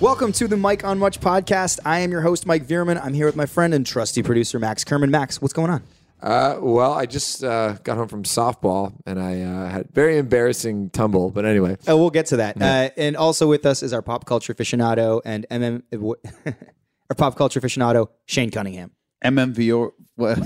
[0.00, 1.80] Welcome to the Mike on Much podcast.
[1.84, 3.00] I am your host, Mike Veerman.
[3.02, 5.10] I'm here with my friend and trusty producer, Max Kerman.
[5.10, 5.82] Max, what's going on?
[6.20, 10.90] Uh, well, I just uh, got home from softball and I uh, had very embarrassing
[10.90, 11.30] tumble.
[11.30, 12.60] But anyway, Oh, we'll get to that.
[12.60, 15.82] Uh, and also with us is our pop culture aficionado and MM,
[16.46, 18.90] our pop culture aficionado, Shane Cunningham.
[19.24, 20.38] MMV or what?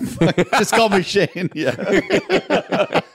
[0.59, 1.51] Just call me Shane.
[1.55, 3.01] Yeah.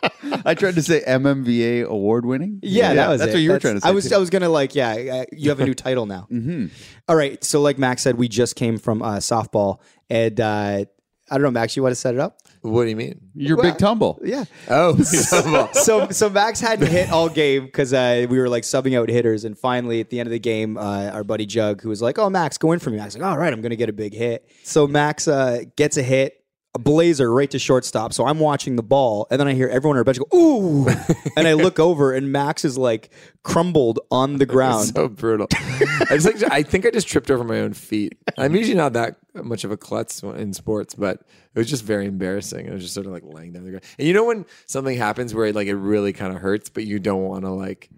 [0.46, 2.60] I tried to say MMVA award winning.
[2.62, 3.36] Yeah, that was that's it.
[3.36, 3.90] what you were That's- trying to say.
[3.90, 4.16] I was, too.
[4.16, 6.28] I was gonna like, yeah, uh, you have a new title now.
[6.32, 6.68] mm-hmm.
[7.14, 7.44] right.
[7.44, 9.80] So, like Max said, we just came from uh, softball,
[10.10, 10.86] and uh,
[11.30, 12.38] I don't know, Max, you want to set it up?
[12.62, 13.22] what do you mean?
[13.36, 14.20] Your big tumble.
[14.24, 14.46] Yeah.
[14.70, 19.10] Oh, so so Max hadn't hit all game because uh, we were like subbing out
[19.10, 22.02] hitters, and finally at the end of the game, uh, our buddy Jug, who was
[22.02, 23.90] like, "Oh, Max, go in for me." Max was like, "All right, I'm gonna get
[23.90, 26.44] a big hit." So Max uh, gets a hit,
[26.76, 28.14] a blazer right to shortstop.
[28.14, 30.88] So I'm watching the ball, and then I hear everyone on our bench go, "Ooh!"
[31.38, 33.10] and I look over, and Max is like
[33.44, 34.94] crumbled on the ground.
[34.94, 35.48] so brutal.
[35.52, 38.18] I just like I think I just tripped over my own feet.
[38.38, 41.22] I'm usually not that much of a klutz in sports, but
[41.56, 42.70] it was just very embarrassing.
[42.70, 43.86] I was just sort of like laying down the ground.
[43.98, 46.84] And you know when something happens where it, like it really kind of hurts, but
[46.84, 47.90] you don't want to like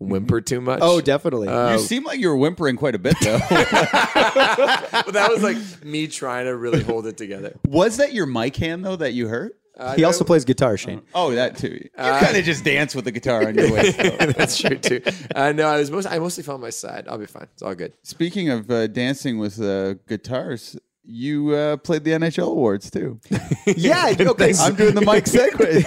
[0.00, 0.80] whimper too much.
[0.82, 1.48] oh, definitely.
[1.48, 3.38] You seem like you were whimpering quite a bit, though.
[3.50, 7.54] but that was like me trying to really hold it together.
[7.66, 9.56] was that your mic hand though that you hurt?
[9.96, 11.00] he also plays guitar, Shane.
[11.14, 11.80] Oh, that too.
[11.82, 13.96] You kind of just dance with the guitar on your waist.
[14.36, 15.00] That's true too.
[15.34, 17.06] Uh, no, I was most I mostly fell on my side.
[17.08, 17.48] I'll be fine.
[17.54, 17.94] It's all good.
[18.02, 20.76] Speaking of uh, dancing with uh, guitars,
[21.10, 23.20] you uh, played the NHL awards too.
[23.66, 24.14] yeah.
[24.30, 24.52] Okay.
[24.60, 25.80] I'm doing the Mike segue.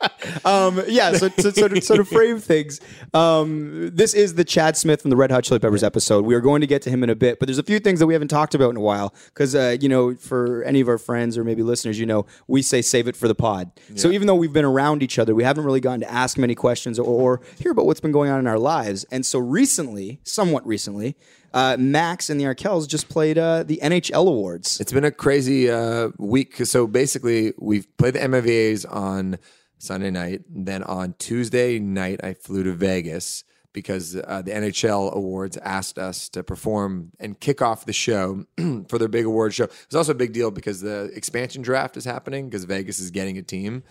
[0.44, 2.80] Um, yeah, so, so, so, to, so to frame things,
[3.12, 6.24] um, this is the Chad Smith from the Red Hot Chili Peppers episode.
[6.24, 8.00] We are going to get to him in a bit, but there's a few things
[8.00, 10.88] that we haven't talked about in a while because, uh, you know, for any of
[10.88, 13.70] our friends or maybe listeners, you know, we say save it for the pod.
[13.96, 16.54] So even though we've been around each other, we haven't really gotten to ask many
[16.54, 19.04] questions or, or hear about what's been going on in our lives.
[19.10, 21.16] And so recently, somewhat recently,
[21.52, 24.80] uh, Max and the Arkells just played uh, the NHL Awards.
[24.80, 26.56] It's been a crazy uh, week.
[26.66, 29.38] So basically, we've played the MMVAs on
[29.78, 30.42] Sunday night.
[30.48, 36.28] Then on Tuesday night, I flew to Vegas because uh, the NHL Awards asked us
[36.30, 38.44] to perform and kick off the show
[38.88, 39.64] for their big award show.
[39.64, 43.38] It's also a big deal because the expansion draft is happening because Vegas is getting
[43.38, 43.82] a team.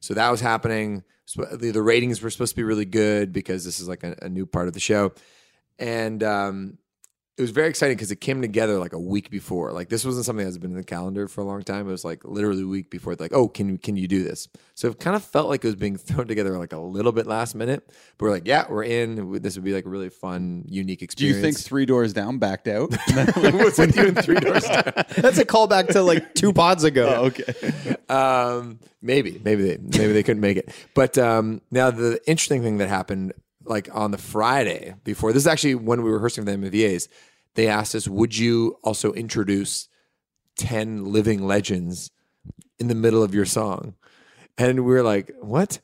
[0.00, 1.04] So that was happening.
[1.26, 4.16] So the, the ratings were supposed to be really good because this is like a,
[4.22, 5.12] a new part of the show.
[5.78, 6.78] And um,
[7.38, 9.70] it was very exciting because it came together like a week before.
[9.72, 11.86] Like this wasn't something that's been in the calendar for a long time.
[11.86, 13.14] It was like literally a week before.
[13.14, 14.48] Like, oh, can can you do this?
[14.74, 17.26] So it kind of felt like it was being thrown together like a little bit
[17.26, 17.86] last minute.
[18.16, 19.42] But we're like, yeah, we're in.
[19.42, 21.16] This would be like a really fun, unique experience.
[21.16, 21.58] Do experience.
[21.58, 22.90] you think Three Doors Down backed out?
[23.36, 24.82] What's with you in three doors down?
[25.16, 27.06] That's a callback to like two pods ago.
[27.16, 27.96] Oh, okay.
[28.08, 30.70] um, maybe, maybe they maybe they couldn't make it.
[30.94, 33.32] But um, now the interesting thing that happened,
[33.68, 37.08] like on the Friday before, this is actually when we were rehearsing for the MMVAs.
[37.54, 39.88] They asked us, "Would you also introduce
[40.56, 42.10] ten living legends
[42.78, 43.94] in the middle of your song?"
[44.58, 45.80] And we were like, "What?"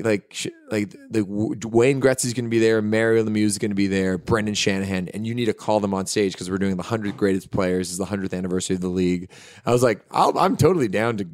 [0.00, 0.36] Like,
[0.72, 4.18] like the Wayne Gretzky's going to be there, Mario Lemieux is going to be there,
[4.18, 7.16] Brendan Shanahan, and you need to call them on stage because we're doing the hundred
[7.16, 7.92] greatest players.
[7.92, 9.30] Is the hundredth anniversary of the league.
[9.64, 11.24] I was like, I'll, I'm totally down to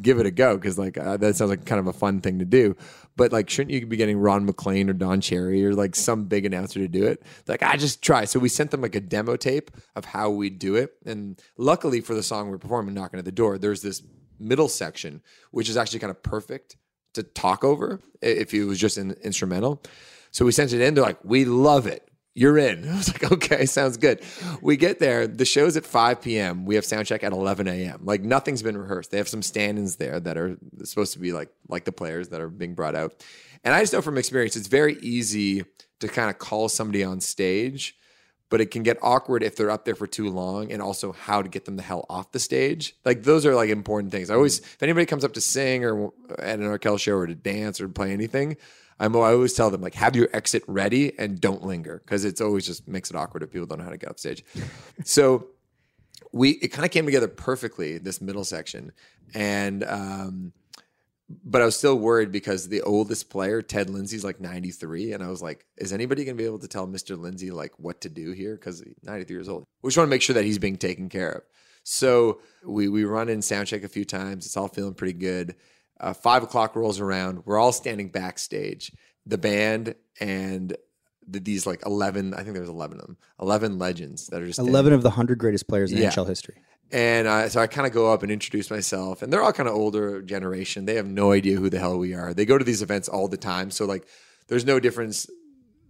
[0.00, 2.38] give it a go because like uh, that sounds like kind of a fun thing
[2.38, 2.76] to do.
[3.16, 6.44] But like, shouldn't you be getting Ron MacLean or Don Cherry or like some big
[6.44, 7.24] announcer to do it?
[7.48, 8.24] Like, I just try.
[8.24, 12.00] So we sent them like a demo tape of how we do it, and luckily
[12.00, 14.00] for the song we're performing, knocking at the door, there's this
[14.38, 16.76] middle section which is actually kind of perfect
[17.16, 19.82] to talk over if it was just an instrumental.
[20.30, 20.94] So we sent it in.
[20.94, 22.08] They're like, "We love it.
[22.34, 24.22] You're in." I was like, "Okay, sounds good."
[24.60, 25.26] We get there.
[25.26, 26.64] The show's at 5 p.m.
[26.64, 28.00] We have sound check at 11 a.m.
[28.04, 29.10] Like nothing's been rehearsed.
[29.10, 32.40] They have some stand-ins there that are supposed to be like like the players that
[32.40, 33.24] are being brought out.
[33.64, 35.64] And I just know from experience, it's very easy
[36.00, 37.96] to kind of call somebody on stage
[38.48, 41.42] but it can get awkward if they're up there for too long and also how
[41.42, 42.94] to get them the hell off the stage.
[43.04, 44.30] Like those are like important things.
[44.30, 47.34] I always if anybody comes up to sing or at an Arkell show or to
[47.34, 48.56] dance or play anything
[48.98, 52.40] I'm, i always tell them like have your exit ready and don't linger because it's
[52.40, 54.44] always just makes it awkward if people don't know how to get off stage.
[55.04, 55.48] So
[56.32, 58.92] we it kind of came together perfectly this middle section.
[59.34, 60.52] And um
[61.28, 65.12] but I was still worried because the oldest player, Ted Lindsay's like 93.
[65.12, 67.18] And I was like, is anybody going to be able to tell Mr.
[67.18, 68.54] Lindsay like what to do here?
[68.54, 69.64] Because he's 93 years old.
[69.82, 71.42] We just want to make sure that he's being taken care of.
[71.82, 74.46] So we, we run in sound check a few times.
[74.46, 75.56] It's all feeling pretty good.
[75.98, 77.44] Uh, five o'clock rolls around.
[77.44, 78.92] We're all standing backstage.
[79.24, 80.76] The band and
[81.26, 84.56] the, these like 11, I think there's 11 of them, 11 legends that are just
[84.56, 86.10] standing 11 of the 100 greatest players in Yeah.
[86.10, 86.56] NHL history.
[86.92, 89.68] And uh, so I kind of go up and introduce myself, and they're all kind
[89.68, 90.84] of older generation.
[90.86, 92.32] They have no idea who the hell we are.
[92.34, 94.06] They go to these events all the time, so like,
[94.48, 95.26] there's no difference.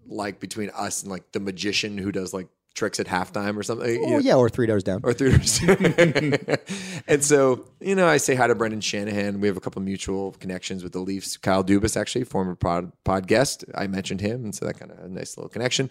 [0.08, 3.88] like between us and like the magician who does like tricks at halftime or something.
[3.93, 5.00] you Oh know, yeah, or three doors down.
[5.02, 5.60] or theaters.
[7.08, 9.40] and so, you know, I say hi to Brendan Shanahan.
[9.40, 11.37] We have a couple mutual connections with the Leafs.
[11.37, 13.64] Kyle Dubas, actually, former pod, pod guest.
[13.75, 14.44] I mentioned him.
[14.44, 15.90] And so that kind of a nice little connection.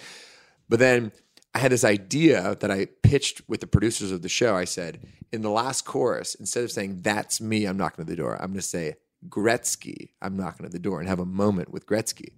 [0.69, 1.12] But then
[1.56, 4.57] I had this idea that I pitched with the producers of the show.
[4.57, 5.00] I said,
[5.31, 8.50] in the last chorus, instead of saying, that's me, I'm knocking at the door, I'm
[8.50, 8.96] going to say,
[9.30, 12.34] Gretzky, I'm knocking at the door and have a moment with Gretzky.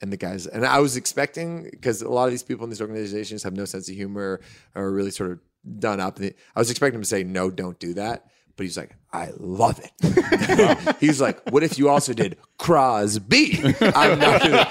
[0.00, 2.82] And the guys and i was expecting because a lot of these people in these
[2.82, 4.40] organizations have no sense of humor
[4.74, 5.40] or really sort of
[5.78, 6.20] done up.
[6.20, 9.80] I was expecting him to say no don't do that but he's like i love
[9.80, 14.64] it he's like what if you also did crosby i'm not gonna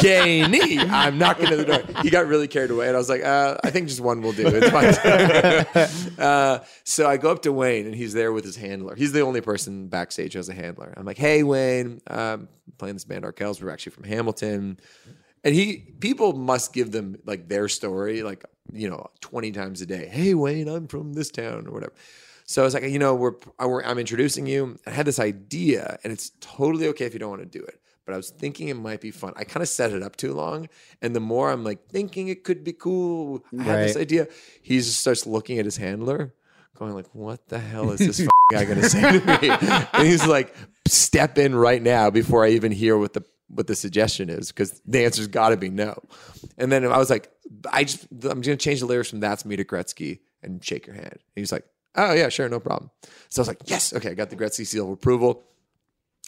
[0.00, 3.24] gainy i'm not gonna the door he got really carried away and i was like
[3.24, 7.52] uh, i think just one will do it's fine uh, so i go up to
[7.52, 10.54] wayne and he's there with his handler he's the only person backstage who has a
[10.54, 12.48] handler i'm like hey wayne um,
[12.78, 13.62] playing this band Arkells.
[13.62, 14.78] We're actually from Hamilton.
[15.44, 19.86] And he people must give them like their story, like, you know, 20 times a
[19.86, 20.06] day.
[20.06, 21.92] Hey Wayne, I'm from this town or whatever.
[22.48, 24.78] So I was like, you know, we're, we're I'm introducing you.
[24.86, 27.78] I had this idea, and it's totally okay if you don't want to do it.
[28.06, 29.34] But I was thinking it might be fun.
[29.36, 30.70] I kind of set it up too long.
[31.02, 34.28] And the more I'm like thinking it could be cool, I had this idea.
[34.62, 36.32] He just starts looking at his handler,
[36.74, 39.50] going like, what the hell is this guy gonna say to me?
[39.92, 40.54] And he's like,
[40.86, 44.80] step in right now before I even hear what the what the suggestion is, because
[44.86, 46.02] the answer's gotta be no.
[46.56, 47.30] And then I was like,
[47.70, 50.96] I just I'm gonna change the lyrics from that's me to Gretzky and shake your
[50.96, 51.12] hand.
[51.12, 52.90] And he's like, Oh yeah, sure, no problem.
[53.28, 55.44] So I was like, Yes, okay, I got the Gretzky seal of approval.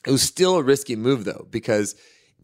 [0.06, 1.94] It was still a risky move though, because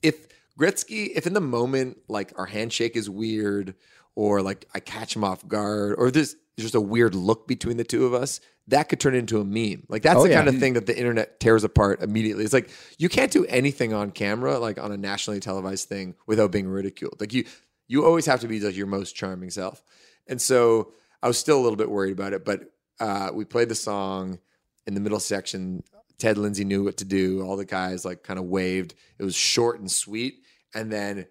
[0.02, 0.26] if
[0.58, 3.74] Gretzky, if in the moment like our handshake is weird,
[4.14, 7.84] or like I catch him off guard, or there's just a weird look between the
[7.84, 9.84] two of us, that could turn into a meme.
[9.88, 10.36] Like that's Oh, the yeah.
[10.36, 12.44] kind of thing that the internet tears apart immediately.
[12.44, 16.50] It's like you can't do anything on camera, like on a nationally televised thing, without
[16.52, 17.20] being ridiculed.
[17.20, 17.44] Like you,
[17.88, 19.82] you always have to be like your most charming self.
[20.26, 20.92] And so
[21.22, 24.38] I was still a little bit worried about it, but uh, we played the song
[24.86, 25.82] in the middle section.
[26.18, 27.42] Ted Lindsay knew what to do.
[27.42, 28.94] All the guys like kind of waved.
[29.18, 30.42] It was short and sweet.
[30.74, 31.26] And then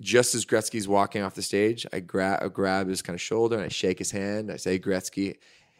[0.00, 3.56] just as Gretzky's walking off the stage, I grab I grab his kind of shoulder
[3.56, 4.50] and I shake his hand.
[4.50, 5.36] I say Gretzky.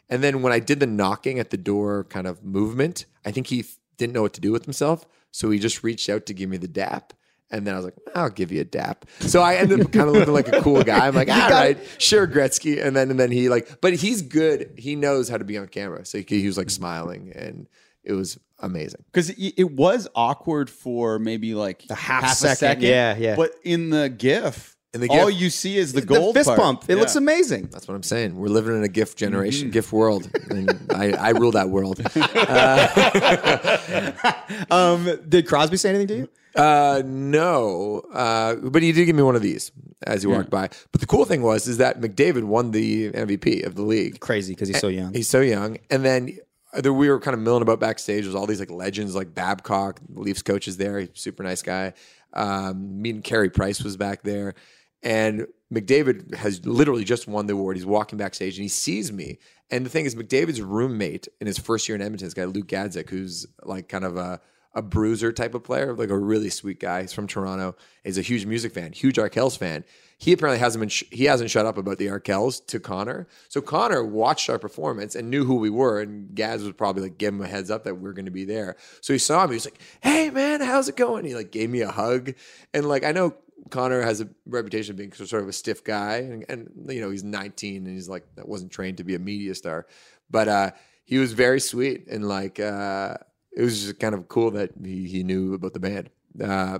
[0.08, 3.46] And then when I did the knocking at the door kind of movement, I think
[3.46, 5.06] he f- didn't know what to do with himself.
[5.30, 7.14] So he just reached out to give me the dap.
[7.52, 9.04] And then I was like, I'll give you a dap.
[9.20, 11.06] So I ended up kind of looking like a cool guy.
[11.06, 12.82] I'm like, all right, sure, Gretzky.
[12.84, 14.72] And then and then he like, but he's good.
[14.78, 16.04] He knows how to be on camera.
[16.06, 17.68] So he, he was like smiling and
[18.02, 19.04] it was amazing.
[19.12, 22.82] because it, it was awkward for maybe like a half second.
[22.82, 23.36] Yeah, yeah.
[23.36, 26.48] But in the GIF, In the GIF, all you see is the The gold fist
[26.48, 26.58] part.
[26.58, 26.84] pump.
[26.88, 27.68] It looks amazing.
[27.70, 28.36] That's what I'm saying.
[28.36, 29.72] We're living in a GIF generation, Mm-hmm.
[29.72, 30.30] gift world.
[30.50, 32.00] And I, I rule that world.
[34.70, 36.28] Um, did Crosby say anything to you?
[36.54, 39.72] Uh, no, uh, but he did give me one of these
[40.06, 40.68] as he walked by.
[40.90, 44.20] But the cool thing was is that McDavid won the MVP of the league.
[44.20, 45.14] Crazy because he's so young.
[45.14, 46.36] He's so young, and then
[46.74, 48.24] there, we were kind of milling about backstage.
[48.24, 50.98] There's all these like legends, like Babcock, the Leafs coach is there.
[50.98, 51.94] He's a super nice guy.
[52.34, 54.54] Um, me and Carey Price was back there,
[55.02, 57.76] and McDavid has literally just won the award.
[57.76, 59.38] He's walking backstage and he sees me.
[59.70, 62.68] And the thing is, McDavid's roommate in his first year in Edmonton, this guy Luke
[62.68, 64.40] Gazdic, who's like kind of a
[64.74, 67.02] a bruiser type of player, like a really sweet guy.
[67.02, 67.76] He's from Toronto.
[68.04, 69.84] He's a huge music fan, huge Arkells fan.
[70.18, 73.26] He apparently hasn't been sh- he hasn't shut up about the Arkells to Connor.
[73.48, 77.18] So Connor watched our performance and knew who we were, and Gaz was probably like
[77.18, 78.76] give him a heads up that we're going to be there.
[79.00, 79.54] So he saw me.
[79.54, 82.34] He was like, "Hey man, how's it going?" He like gave me a hug,
[82.72, 83.34] and like I know
[83.70, 87.10] Connor has a reputation of being sort of a stiff guy, and, and you know
[87.10, 89.86] he's 19 and he's like that wasn't trained to be a media star,
[90.30, 90.70] but uh,
[91.04, 93.16] he was very sweet and like uh,
[93.56, 96.10] it was just kind of cool that he, he knew about the band.
[96.42, 96.78] Uh,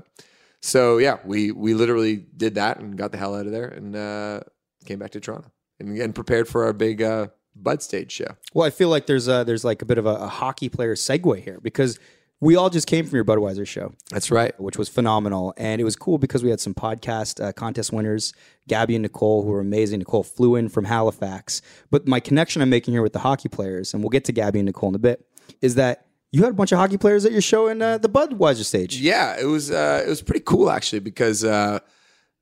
[0.61, 3.97] so yeah, we we literally did that and got the hell out of there and
[3.97, 4.41] uh,
[4.85, 5.51] came back to Toronto
[5.81, 8.37] and, and prepared for our big uh, Bud Stage show.
[8.55, 10.95] Well, I feel like there's a, there's like a bit of a, a hockey player
[10.95, 11.99] segue here because
[12.41, 14.59] we all just came from your Budweiser show, That's right.
[14.61, 18.33] which was phenomenal, and it was cool because we had some podcast uh, contest winners,
[18.67, 20.01] Gabby and Nicole, who were amazing.
[20.01, 23.95] Nicole flew in from Halifax, but my connection I'm making here with the hockey players,
[23.95, 25.25] and we'll get to Gabby and Nicole in a bit,
[25.61, 28.09] is that you had a bunch of hockey players at your show in uh, the
[28.09, 28.97] Budweiser stage.
[28.99, 31.79] Yeah, it was uh, it was pretty cool actually because uh,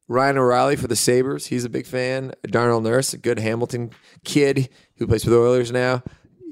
[0.08, 2.32] Ryan O'Reilly for the Sabres, he's a big fan.
[2.44, 3.90] Darnell Nurse, a good Hamilton
[4.24, 6.02] kid who plays for the Oilers now.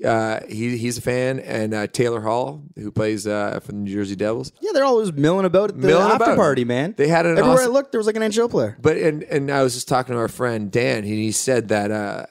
[0.04, 3.92] Uh, he he's a fan, and uh, Taylor Hall, who plays uh, for the New
[3.92, 4.52] Jersey Devils.
[4.61, 6.37] Yeah, they're always milling about at the Milling after about.
[6.37, 6.95] party, man.
[6.97, 8.78] They had an everywhere awesome- I looked, there was like an NHL player.
[8.80, 11.02] But and and I was just talking to our friend Dan.
[11.02, 12.26] He, he said that uh,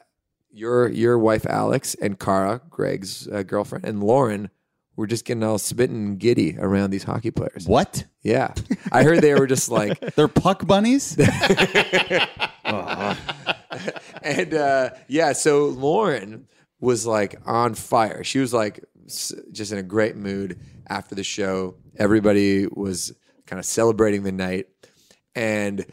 [0.50, 4.50] your your wife Alex and Cara, Greg's uh, girlfriend, and Lauren
[4.98, 7.66] were just getting all spitting giddy around these hockey players.
[7.66, 8.04] What?
[8.24, 8.54] Yeah,
[8.92, 11.18] I heard they were just like, They're puck bunnies.
[14.22, 16.48] and uh, yeah, so Lauren
[16.80, 18.24] was like on fire.
[18.24, 21.76] She was like s- just in a great mood after the show.
[21.98, 23.14] Everybody was
[23.46, 24.66] kind of celebrating the night,
[25.36, 25.86] and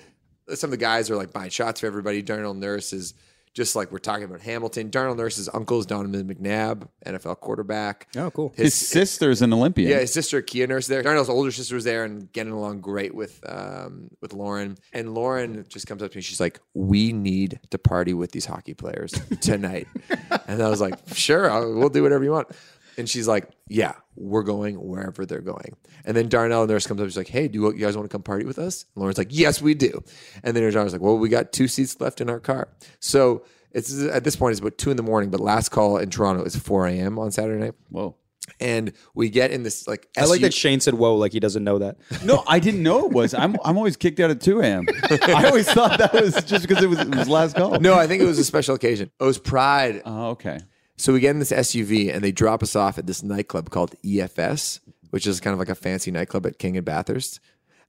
[0.55, 2.23] some of the guys are like buying shots for everybody.
[2.23, 3.15] Darnell Nurse is
[3.55, 4.91] just like we're talking about Hamilton.
[4.91, 8.09] Darnell Nurse's uncle is Donovan McNabb, NFL quarterback.
[8.17, 8.53] Oh, cool.
[8.57, 9.91] His sister's an Olympian.
[9.91, 11.03] Yeah, his sister Kia Nurse there.
[11.03, 14.77] Darnell's older sister was there and getting along great with um, with Lauren.
[14.93, 16.23] And Lauren just comes up to me.
[16.23, 19.87] She's like, "We need to party with these hockey players tonight."
[20.49, 22.49] and I was like, "Sure, I'll, we'll do whatever you want."
[22.97, 27.07] And she's like, "Yeah, we're going wherever they're going." And then Darnell Nurse comes up.
[27.09, 29.29] She's like, "Hey, do you guys want to come party with us?" And Lauren's like,
[29.31, 30.03] "Yes, we do."
[30.43, 32.69] And then Darnell's like, "Well, we got two seats left in our car."
[33.01, 35.31] So it's at this point it's about two in the morning.
[35.31, 37.19] But last call in Toronto is four a.m.
[37.19, 38.15] on Saturday night Whoa.
[38.61, 41.41] and we get in this like I like SU that Shane said "whoa" like he
[41.41, 41.97] doesn't know that.
[42.25, 43.35] No, I didn't know it was.
[43.35, 44.87] I'm I'm always kicked out at 2 a.m.
[45.11, 47.81] I always thought that was just because it was, it was last call.
[47.81, 49.11] No, I think it was a special occasion.
[49.21, 50.03] It was Pride.
[50.05, 50.61] Oh, okay.
[50.97, 53.95] So we get in this SUV and they drop us off at this nightclub called
[54.05, 57.41] EFS, which is kind of like a fancy nightclub at King and Bathurst.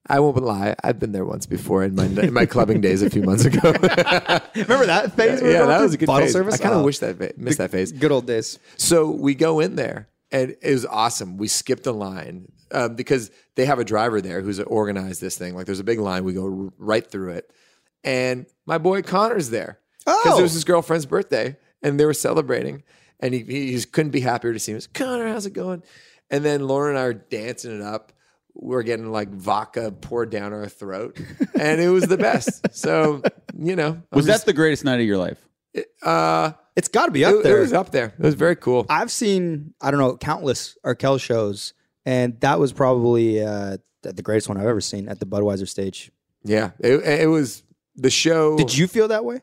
[0.08, 3.10] I won't lie, I've been there once before in my in my clubbing days a
[3.10, 3.58] few months ago.
[3.72, 5.42] Remember that phase?
[5.42, 6.32] were yeah, that was a good bottle phase.
[6.32, 6.54] service.
[6.54, 7.90] I kind of Oh, wish that fa- missed that phase.
[7.90, 8.58] Good old days.
[8.76, 11.38] So we go in there, and it was awesome.
[11.38, 15.56] We skipped a line um, because they have a driver there who's organized this thing.
[15.56, 16.22] Like, there's a big line.
[16.22, 17.50] We go r- right through it,
[18.04, 20.38] and my boy Connor's there because Oh.
[20.38, 22.82] it was his girlfriend's birthday, and they were celebrating,
[23.20, 24.74] and he, he just couldn't be happier to see him.
[24.74, 25.82] He was, Connor, how's it going?
[26.30, 28.12] And then Lauren and I are dancing it up.
[28.54, 31.18] We're getting like vodka poured down our throat,
[31.60, 32.74] and it was the best.
[32.74, 33.22] So
[33.58, 35.46] you know, I'm Was that the greatest night of your life?
[36.02, 37.60] uh, It's got to be up it, it there.
[37.60, 38.14] was up there.
[38.18, 38.86] It was very cool.
[38.88, 41.74] I've seen I don't know countless Arkel shows,
[42.06, 45.68] and that was probably uh, the the greatest one I've ever seen at the Budweiser
[45.68, 46.10] stage.
[46.42, 47.62] Yeah, it, it was
[47.94, 48.56] the show.
[48.56, 49.42] Did you feel that way?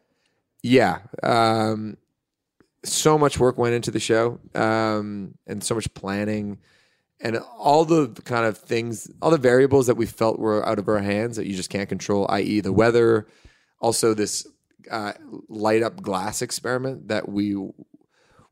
[0.63, 0.99] Yeah.
[1.21, 1.97] Um,
[2.83, 6.59] so much work went into the show, um, and so much planning,
[7.19, 10.87] and all the kind of things, all the variables that we felt were out of
[10.87, 13.27] our hands that you just can't control, i.e., the weather.
[13.79, 14.45] Also, this
[14.91, 15.13] uh,
[15.47, 17.55] light up glass experiment that we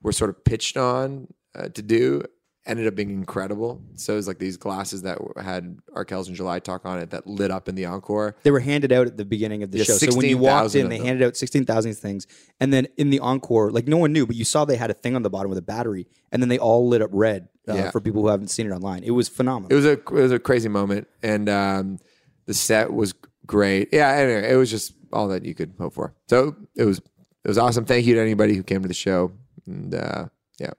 [0.02, 2.24] were sort of pitched on uh, to do
[2.66, 3.82] ended up being incredible.
[3.96, 7.26] So it was like these glasses that had Arkells and July talk on it that
[7.26, 8.36] lit up in the encore.
[8.44, 9.94] They were handed out at the beginning of the Yeah, show.
[9.98, 11.08] So when you walked in, they them.
[11.08, 12.28] handed out sixteen thousand things,
[12.60, 14.94] and then in the encore, like no one knew, but you saw they had a
[14.94, 17.74] thing on the bottom with a battery, and then they all lit up red uh,
[17.74, 17.92] Yeah.
[17.92, 19.04] for people who haven't seen it online.
[19.04, 19.72] It was phenomenal.
[19.72, 21.98] It was a it was a crazy moment, and um,
[22.46, 23.14] the set was
[23.48, 23.90] great.
[23.92, 26.14] Yeah, anyway, it was just all that you could hope for.
[26.30, 27.00] So it was
[27.44, 27.86] it was awesome.
[27.86, 29.32] Thank you to anybody who came to the show,
[29.66, 30.26] and uh,
[30.60, 30.72] yeah,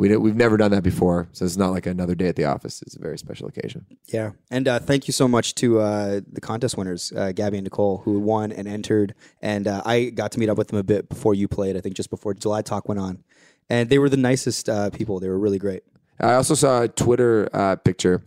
[0.00, 2.80] we we've never done that before, so it's not like another day at the office.
[2.80, 3.84] It's a very special occasion.
[4.06, 7.64] Yeah, and uh, thank you so much to uh, the contest winners, uh, Gabby and
[7.64, 9.14] Nicole, who won and entered.
[9.42, 11.76] And uh, I got to meet up with them a bit before you played.
[11.76, 13.22] I think just before July Talk went on,
[13.68, 15.20] and they were the nicest uh, people.
[15.20, 15.82] They were really great.
[16.18, 18.22] I also saw a Twitter uh, picture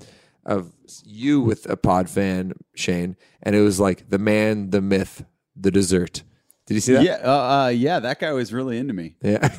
[0.45, 0.71] of
[1.03, 5.25] you with a pod fan, Shane, and it was like the man, the myth,
[5.55, 6.21] the dessert.
[6.65, 7.03] Did you see that?
[7.03, 7.99] Yeah, uh, uh, yeah.
[7.99, 9.15] That guy was really into me.
[9.21, 9.49] Yeah.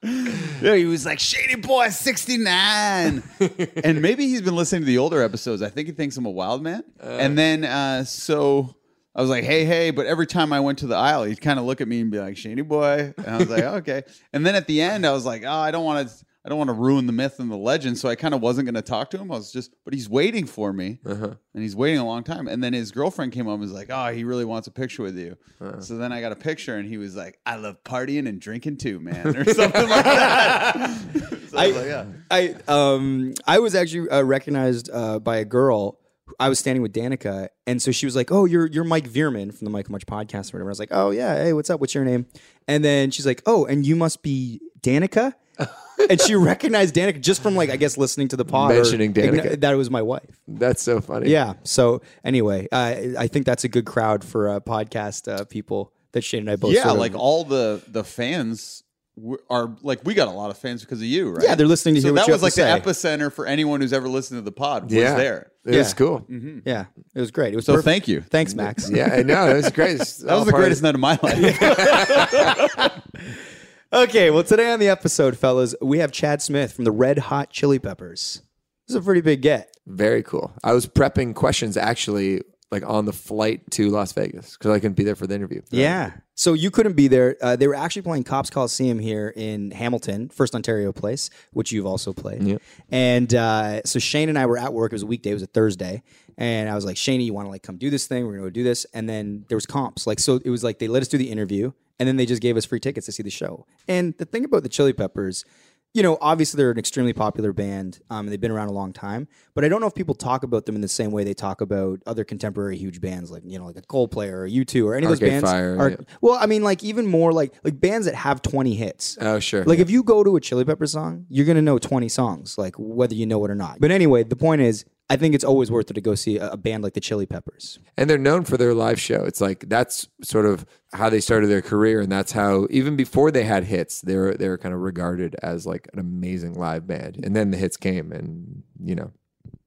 [0.61, 3.23] Yeah, he was like Shady Boy sixty nine,
[3.83, 5.61] and maybe he's been listening to the older episodes.
[5.61, 6.83] I think he thinks I'm a wild man.
[6.99, 8.75] and then uh, so
[9.15, 9.89] I was like, hey, hey.
[9.91, 12.11] But every time I went to the aisle, he'd kind of look at me and
[12.11, 14.03] be like, Shady Boy, and I was like, okay.
[14.33, 16.25] And then at the end, I was like, oh, I don't want to.
[16.43, 18.65] I don't want to ruin the myth and the legend, so I kind of wasn't
[18.65, 19.31] going to talk to him.
[19.31, 22.47] I was just, but he's waiting for me, and he's waiting a long time.
[22.47, 25.03] And then his girlfriend came up and was like, "Oh, he really wants a picture
[25.03, 25.37] with you."
[25.79, 28.77] So then I got a picture, and he was like, "I love partying and drinking
[28.77, 30.99] too, man," or something like that.
[31.51, 32.05] So I, was like, yeah.
[32.31, 35.99] I um I was actually uh, recognized uh, by a girl.
[36.39, 39.53] I was standing with Danica, and so she was like, "Oh, you're you're Mike Veerman
[39.53, 41.81] from the Mike Much podcast or whatever." I was like, "Oh yeah, hey, what's up?
[41.81, 42.25] What's your name?"
[42.69, 45.33] And then she's like, "Oh, and you must be Danica."
[46.09, 49.59] and she recognized Danica just from like I guess listening to the pod, Mentioning Danica.
[49.61, 50.39] that it was my wife.
[50.47, 51.29] That's so funny.
[51.29, 51.53] Yeah.
[51.63, 56.23] So anyway, uh, I think that's a good crowd for uh, podcast uh, people that
[56.23, 56.73] Shane and I both.
[56.73, 58.83] yeah, sort of- like all the the fans
[59.17, 61.43] w- are like we got a lot of fans because of you, right?
[61.43, 62.53] Yeah, they're listening to so hear what that you was have like
[62.83, 63.15] to the say.
[63.17, 64.85] epicenter for anyone who's ever listened to the pod.
[64.85, 65.15] Was Yeah.
[65.15, 65.51] there?
[65.63, 65.93] It was Yeah.
[65.95, 66.25] cool.
[66.65, 67.53] yeah, it was great.
[67.53, 67.85] It was So perfect.
[67.85, 68.21] thank you.
[68.21, 68.89] Thanks, Max.
[68.89, 69.47] Yeah, I know.
[69.47, 69.97] It was great.
[70.25, 73.01] That was the greatest night of my life.
[73.93, 77.49] Okay, well, today on the episode, fellas, we have Chad Smith from the Red Hot
[77.49, 78.41] Chili Peppers.
[78.87, 79.75] This is a pretty big get.
[79.85, 80.53] Very cool.
[80.63, 84.93] I was prepping questions actually like on the flight to Las Vegas because I couldn't
[84.93, 85.61] be there for the interview.
[85.71, 86.13] Yeah.
[86.35, 87.35] So you couldn't be there.
[87.41, 91.85] Uh, they were actually playing Copps Coliseum here in Hamilton, First Ontario Place, which you've
[91.85, 92.43] also played.
[92.43, 92.57] Yeah.
[92.91, 94.93] And uh, so Shane and I were at work.
[94.93, 95.31] It was a weekday.
[95.31, 96.01] It was a Thursday.
[96.37, 98.25] And I was like, Shane, you want to like come do this thing?
[98.25, 98.85] We're gonna go do this.
[98.93, 100.07] And then there was comps.
[100.07, 102.41] Like so, it was like they let us do the interview, and then they just
[102.41, 103.67] gave us free tickets to see the show.
[103.87, 105.45] And the thing about the Chili Peppers,
[105.93, 107.99] you know, obviously they're an extremely popular band.
[108.09, 109.27] Um, and they've been around a long time.
[109.53, 111.61] But I don't know if people talk about them in the same way they talk
[111.61, 114.95] about other contemporary huge bands, like you know, like a Coldplay or U two or
[114.95, 115.51] any of those Arcade bands.
[115.51, 115.97] Fire, are, yeah.
[116.21, 119.19] Well, I mean, like even more like like bands that have twenty hits.
[119.21, 119.63] Oh sure.
[119.63, 122.73] Like if you go to a Chili Pepper song, you're gonna know 20 songs, like
[122.79, 123.79] whether you know it or not.
[123.79, 126.51] But anyway, the point is, I think it's always worth it to go see a,
[126.51, 127.79] a band like the Chili Peppers.
[127.97, 129.25] and they're known for their live show.
[129.25, 133.29] It's like that's sort of how they started their career, and that's how even before
[133.29, 136.87] they had hits, they were they were kind of regarded as like an amazing live
[136.87, 137.19] band.
[137.25, 139.11] And then the hits came, and you know,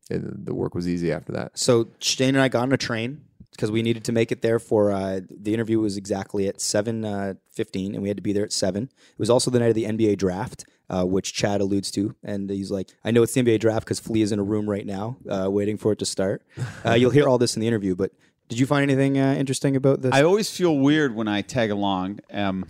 [0.08, 1.58] it, the work was easy after that.
[1.58, 3.20] So Shane and I got on a train
[3.50, 7.04] because we needed to make it there for uh, the interview was exactly at seven
[7.04, 8.84] uh, fifteen, and we had to be there at seven.
[8.84, 10.64] It was also the night of the NBA draft.
[10.90, 13.98] Uh, which Chad alludes to, and he's like, "I know it's the NBA draft because
[13.98, 16.42] Flea is in a room right now, uh, waiting for it to start."
[16.84, 17.94] Uh, you'll hear all this in the interview.
[17.94, 18.12] But
[18.48, 20.12] did you find anything uh, interesting about this?
[20.12, 22.20] I always feel weird when I tag along.
[22.30, 22.66] Um,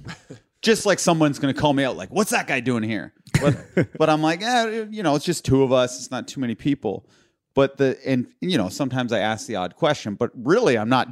[0.63, 3.93] just like someone's going to call me out, like, "What's that guy doing here?" But,
[3.99, 5.99] but I'm like, eh, you know, it's just two of us.
[5.99, 7.07] It's not too many people.
[7.55, 11.09] But the and you know, sometimes I ask the odd question, but really, I'm not.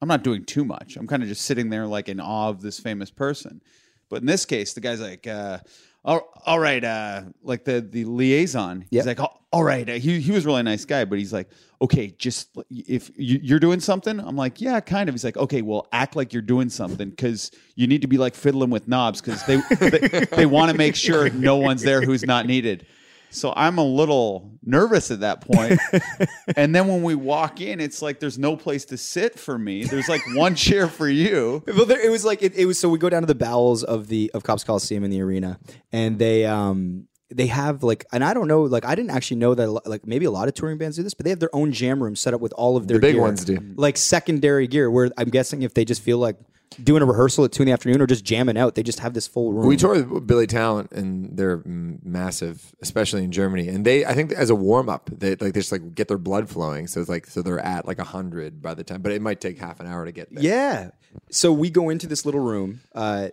[0.00, 0.96] I'm not doing too much.
[0.96, 3.62] I'm kind of just sitting there like in awe of this famous person.
[4.08, 5.58] But in this case, the guy's like, uh,
[6.04, 8.80] all, all right, uh, like the the liaison.
[8.80, 8.86] Yep.
[8.90, 9.88] He's like, "Oh, all right.
[9.88, 11.48] Uh, he he was a really nice guy, but he's like,
[11.82, 15.14] okay, just if you, you're doing something, I'm like, yeah, kind of.
[15.14, 18.34] He's like, okay, well, act like you're doing something because you need to be like
[18.34, 22.24] fiddling with knobs because they they, they want to make sure no one's there who's
[22.24, 22.86] not needed.
[23.32, 25.80] So I'm a little nervous at that point.
[26.56, 29.84] and then when we walk in, it's like there's no place to sit for me.
[29.84, 31.64] There's like one chair for you.
[31.66, 32.78] well, there, it was like it, it was.
[32.78, 35.58] So we go down to the bowels of the of Copps Coliseum in the arena,
[35.92, 39.54] and they um they have like, and I don't know, like I didn't actually know
[39.54, 41.72] that like maybe a lot of touring bands do this, but they have their own
[41.72, 43.22] jam room set up with all of their big gear.
[43.22, 43.58] ones do.
[43.76, 44.90] like secondary gear.
[44.90, 46.36] Where I'm guessing if they just feel like
[46.76, 49.14] doing a rehearsal at two in the afternoon or just jamming out, they just have
[49.14, 49.66] this full room.
[49.66, 53.68] We toured with Billy Talent, and they're massive, especially in Germany.
[53.68, 56.18] And they, I think, as a warm up, they like they just like get their
[56.18, 56.86] blood flowing.
[56.86, 59.40] So it's like so they're at like a hundred by the time, but it might
[59.40, 60.42] take half an hour to get there.
[60.42, 60.90] Yeah.
[61.30, 62.80] So we go into this little room.
[62.94, 63.28] Uh,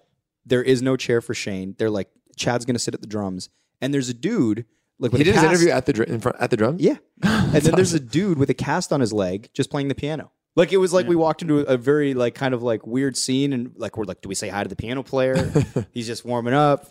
[0.45, 1.75] there is no chair for Shane.
[1.77, 3.49] They're like, Chad's gonna sit at the drums,
[3.81, 4.65] and there's a dude
[4.99, 6.81] like He did his interview at the dr- in front at the drums.
[6.81, 6.97] Yeah.
[7.23, 10.31] and then there's a dude with a cast on his leg just playing the piano.
[10.55, 13.15] Like it was like we walked into a, a very like kind of like weird
[13.15, 15.51] scene and like we're like, do we say hi to the piano player?
[15.93, 16.85] He's just warming up.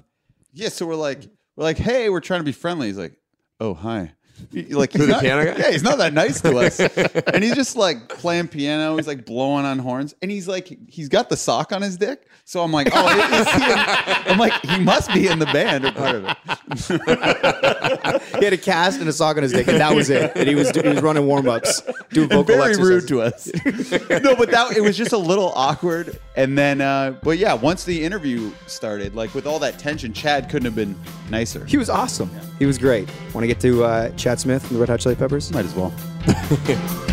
[0.52, 1.22] Yeah, so we're like,
[1.56, 2.86] we're like, hey, we're trying to be friendly.
[2.86, 3.18] He's like,
[3.60, 4.12] oh hi.
[4.52, 5.58] He- Like he's the not- piano guy?
[5.58, 8.96] Yeah, he's not that nice to us, and he's just like playing piano.
[8.96, 12.26] He's like blowing on horns, and he's like, he's got the sock on his dick.
[12.44, 13.78] So I'm like, oh, is he in,
[14.32, 18.22] I'm like, he must be in the band or part of it.
[18.38, 20.32] He had a cast and a sock on his dick, and that was it.
[20.34, 22.88] And he was he was running warm ups, doing vocal Very exercises.
[22.88, 23.46] rude to us.
[24.22, 26.18] no, but that it was just a little awkward.
[26.36, 30.48] And then, uh, but yeah, once the interview started, like with all that tension, Chad
[30.48, 30.96] couldn't have been
[31.30, 31.64] nicer.
[31.66, 32.30] He was awesome.
[32.58, 33.08] He was great.
[33.34, 35.52] Want to get to uh, Chad Smith from the Red Hot Chili Peppers?
[35.52, 35.92] Might as well.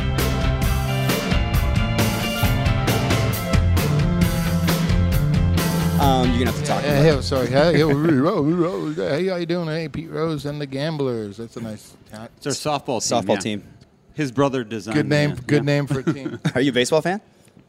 [6.00, 6.84] Um, you're gonna have to talk.
[6.84, 7.48] Yeah, about hey, sorry.
[7.48, 9.68] Hey, hey, how you doing?
[9.68, 11.38] Hey, Pete Rose and the Gamblers.
[11.38, 13.18] That's a nice, ta- It's our softball team.
[13.24, 13.40] softball yeah.
[13.40, 13.64] team.
[14.14, 14.98] His brother designed.
[14.98, 15.30] good name.
[15.32, 15.36] yeah.
[15.48, 15.62] Good Yeah.
[15.62, 16.40] name for a team.
[16.54, 17.22] Are you a baseball fan?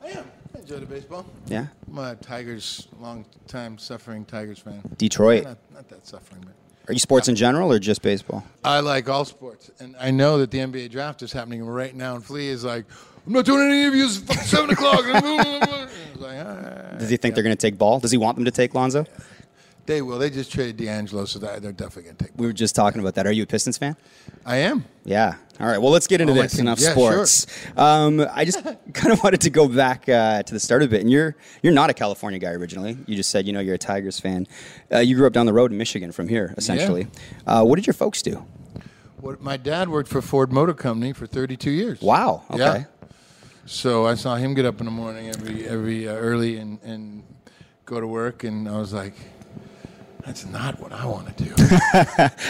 [0.02, 0.24] I am.
[0.54, 1.24] I enjoy the baseball.
[1.46, 1.68] Yeah.
[1.88, 4.82] I'm a Tigers, long time suffering Tigers fan.
[4.98, 5.44] Detroit.
[5.44, 6.54] Not, not that suffering, but
[6.88, 8.44] Are you sports uh, in general or just baseball?
[8.64, 12.14] I like all sports, and I know that the NBA draft is happening right now.
[12.14, 12.84] And Flea is like,
[13.26, 14.22] I'm not doing any interviews.
[14.22, 15.04] It's seven o'clock.
[15.06, 16.98] Like, all right.
[16.98, 17.98] Does he think they're going to take ball?
[18.00, 19.04] Does he want them to take Lonzo?
[19.86, 20.18] They will.
[20.18, 22.32] They just traded D'Angelo, so they're definitely going to take.
[22.36, 23.26] We were just talking about that.
[23.26, 23.96] Are you a Pistons fan?
[24.44, 24.84] I am.
[25.04, 25.36] Yeah.
[25.60, 25.78] All right.
[25.78, 26.58] Well, let's get into Oh, this.
[26.58, 27.46] Enough yeah, sports.
[27.76, 31.00] Um, I just kind of wanted to go back uh, to the start of it.
[31.02, 32.98] And you're you're not a California guy originally.
[33.06, 34.46] You just said you know you're a Tigers fan.
[34.92, 37.06] Uh, you grew up down the road in Michigan from here, essentially.
[37.46, 38.44] Uh, what did your folks do?
[39.18, 42.02] What, my dad worked for Ford Motor Company for 32 years.
[42.02, 42.42] Wow.
[42.50, 42.58] Okay.
[42.60, 42.84] Yeah.
[43.64, 47.22] So I saw him get up in the morning every every uh, early and, and
[47.84, 49.14] go to work, and I was like,
[50.26, 51.54] "That's not what I want to do."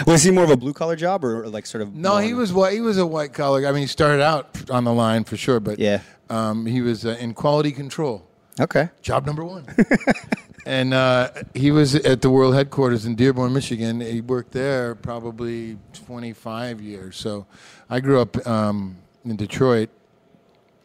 [0.10, 1.94] Was he more of a blue collar job or like sort of?
[1.94, 2.72] no, he was white.
[2.72, 3.66] He was a white collar.
[3.66, 6.00] I mean, he started out on the line for sure, but Yeah.
[6.30, 8.26] um, he was uh, in quality control.
[8.58, 8.88] Okay.
[9.02, 9.66] Job number one.
[10.66, 14.00] and uh, he was at the world headquarters in Dearborn, Michigan.
[14.00, 17.16] He worked there probably 25 years.
[17.18, 17.46] So
[17.90, 19.90] I grew up um, in Detroit.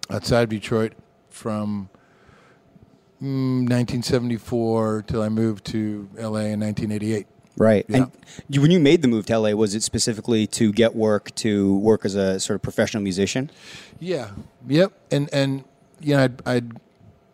[0.09, 0.91] outside of Detroit
[1.29, 1.89] from
[3.21, 7.27] mm, 1974 till I moved to LA in 1988.
[7.57, 7.85] Right.
[7.87, 7.97] Yeah.
[7.97, 8.11] And
[8.49, 11.75] you, when you made the move to LA, was it specifically to get work, to
[11.77, 13.51] work as a sort of professional musician?
[13.99, 14.31] Yeah.
[14.67, 14.93] Yep.
[15.11, 15.63] And and
[15.99, 16.71] you know, I'd, I'd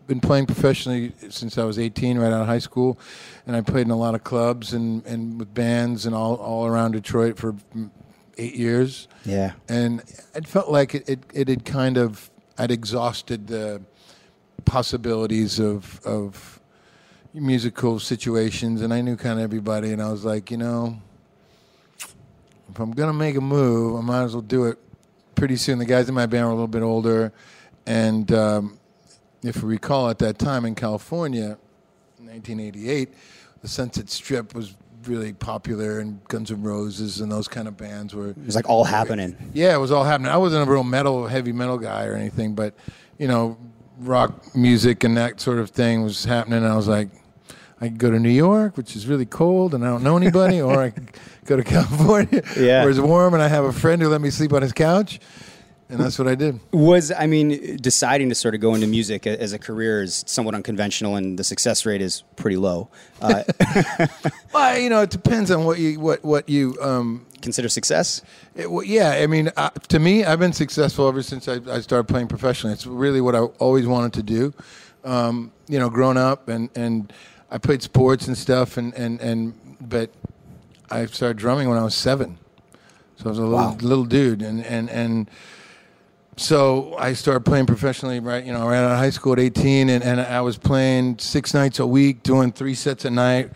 [0.07, 2.97] been playing professionally since I was 18, right out of high school,
[3.45, 6.65] and I played in a lot of clubs and, and with bands and all all
[6.65, 7.89] around Detroit for mm,
[8.37, 9.07] eight years.
[9.25, 9.53] Yeah.
[9.69, 10.01] And
[10.33, 13.81] it felt like it, it, it had kind of I'd exhausted the
[14.67, 16.59] possibilities of of
[17.33, 20.99] musical situations, and I knew kind of everybody, and I was like, you know,
[21.97, 24.77] if I'm gonna make a move, I might as well do it
[25.35, 25.79] pretty soon.
[25.79, 27.31] The guys in my band were a little bit older,
[27.85, 28.77] and um,
[29.41, 31.57] if you recall, at that time in California,
[32.17, 33.13] 1988,
[33.61, 34.75] the Sunset Strip was
[35.05, 38.31] really popular, and Guns N' Roses and those kind of bands were.
[38.31, 39.37] It was like all happening.
[39.53, 40.31] Yeah, it was all happening.
[40.31, 42.73] I wasn't a real metal, heavy metal guy or anything, but
[43.17, 43.57] you know,
[43.99, 46.63] rock music and that sort of thing was happening.
[46.65, 47.09] I was like,
[47.79, 50.61] I could go to New York, which is really cold and I don't know anybody,
[50.61, 51.11] or I could
[51.45, 52.81] go to California, Yeah.
[52.81, 55.19] where it's warm and I have a friend who let me sleep on his couch,
[55.89, 56.59] and that's what I did.
[56.73, 60.55] Was I mean, deciding to sort of go into music as a career is somewhat
[60.55, 62.89] unconventional, and the success rate is pretty low.
[63.21, 63.43] Uh,
[64.53, 68.21] Well, you know, it depends on what you what what you um, consider success?
[68.55, 71.79] It, well, yeah, I mean, uh, to me, I've been successful ever since I, I
[71.81, 72.73] started playing professionally.
[72.73, 74.53] It's really what I always wanted to do.
[75.03, 77.13] Um, you know, growing up, and, and
[77.49, 80.09] I played sports and stuff, and, and, and but
[80.91, 82.37] I started drumming when I was seven,
[83.17, 83.77] so I was a little Wow.
[83.81, 85.29] little dude, and and and
[86.35, 89.89] so I started playing professionally right, you know, right out of high school at 18,
[89.89, 93.49] and, and I was playing six nights a week, doing three sets a night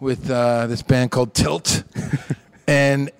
[0.00, 1.84] with uh, this band called Tilt,
[2.66, 3.10] and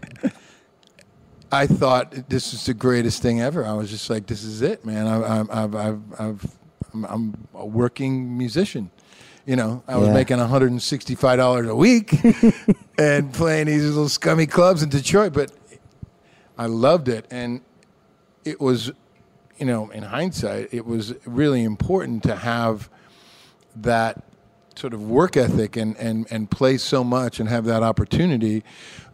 [1.55, 3.65] I thought this was the greatest thing ever.
[3.65, 5.07] I was just like, this is it, man.
[5.07, 6.57] I, I, I've, I've, I've,
[6.93, 8.91] I'm, I'm a working musician.
[9.47, 10.15] You know, I was Yeah.
[10.15, 12.13] making $165 a week
[12.99, 15.53] and playing these little scummy clubs in Detroit, but
[16.59, 17.27] I loved it.
[17.31, 17.61] And
[18.45, 18.91] it was,
[19.59, 22.89] you know, in hindsight, it was really important to have
[23.77, 24.25] that
[24.77, 28.65] sort of work ethic and, and, and play so much and have that opportunity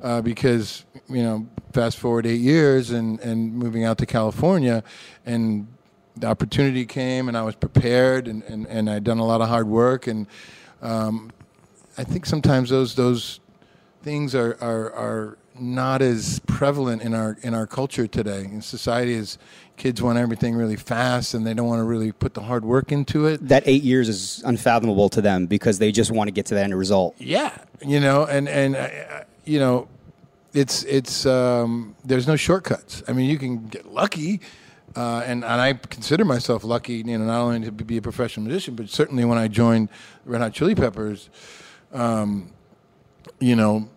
[0.02, 4.82] uh, because, you know, fast forward eight years and, and moving out to California
[5.26, 5.66] and
[6.16, 9.48] the opportunity came and I was prepared and, and, and I'd done a lot of
[9.48, 10.26] hard work and
[10.82, 11.30] um,
[11.98, 13.40] I think sometimes those those
[14.02, 18.44] things are, are are not as prevalent in our in our culture today.
[18.44, 19.38] In society, is
[19.76, 22.92] kids want everything really fast and they don't want to really put the hard work
[22.92, 23.46] into it.
[23.48, 26.64] That eight years is unfathomable to them because they just want to get to that
[26.64, 27.14] end result.
[27.18, 28.88] Yeah, you know, and and uh,
[29.44, 29.88] you know,
[30.52, 33.02] it's it's um, there's no shortcuts.
[33.06, 34.40] I mean, you can get lucky,
[34.96, 36.94] uh, and and I consider myself lucky.
[36.94, 39.88] You know, not only to be a professional musician, but certainly when I joined
[40.24, 41.30] Red Hot Chili Peppers,
[41.92, 42.50] um,
[43.38, 43.88] you know.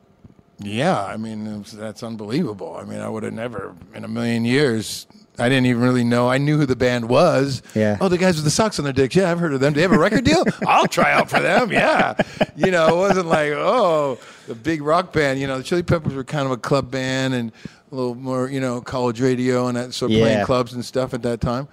[0.59, 2.77] Yeah, I mean that's unbelievable.
[2.79, 5.07] I mean, I would have never in a million years.
[5.39, 6.29] I didn't even really know.
[6.29, 7.63] I knew who the band was.
[7.73, 7.97] Yeah.
[7.99, 9.15] Oh, the guys with the socks on their dicks.
[9.15, 9.73] Yeah, I've heard of them.
[9.73, 10.43] Do they have a record deal?
[10.67, 11.71] I'll try out for them.
[11.71, 12.13] Yeah.
[12.55, 15.39] You know, it wasn't like, oh, the big rock band.
[15.39, 17.51] You know, the Chili Peppers were kind of a club band and
[17.91, 20.23] a little more, you know, college radio and that sort of Yeah.
[20.23, 21.67] playing clubs and stuff at that time.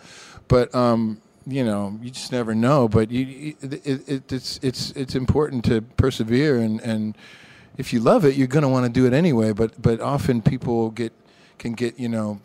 [0.49, 2.89] But, um, you know, you just never know.
[2.89, 7.17] But you, you it, it, it's it's it's important to persevere, and, and
[7.79, 9.53] if you love it, you're going to want to do it anyway.
[9.53, 11.13] But but often people get
[11.59, 12.41] can get you know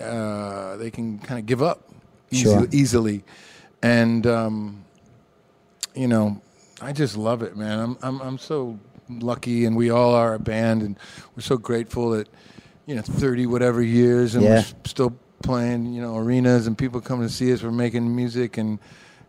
[0.00, 1.84] uh, they can kind of give up
[2.30, 2.66] Sure.
[2.72, 3.24] easily,
[3.82, 4.84] and um,
[5.94, 6.40] you know,
[6.82, 7.78] I just love it, man.
[7.78, 10.98] I'm I'm I'm so lucky, and we all are a band, and
[11.34, 12.28] we're so grateful that
[12.86, 14.56] you know, thirty whatever years, and Yeah.
[14.56, 17.62] we're still playing, you know, arenas, and people come to see us.
[17.62, 18.78] We're making music, and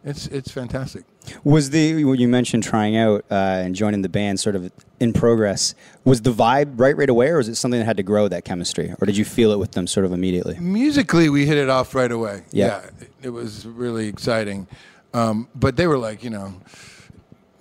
[0.03, 1.03] it's it's fantastic.
[1.43, 5.11] Was the when you mentioned trying out uh, and joining the band sort of in
[5.11, 5.75] progress?
[6.05, 8.45] Was the vibe right right away, or was it something that had to grow that
[8.45, 10.57] chemistry, or did you feel it with them sort of immediately?
[10.59, 12.43] Musically, we hit it off right away.
[12.51, 12.83] Yeah.
[12.99, 14.67] it, it was really exciting.
[15.13, 16.53] Um, but they were like, you know,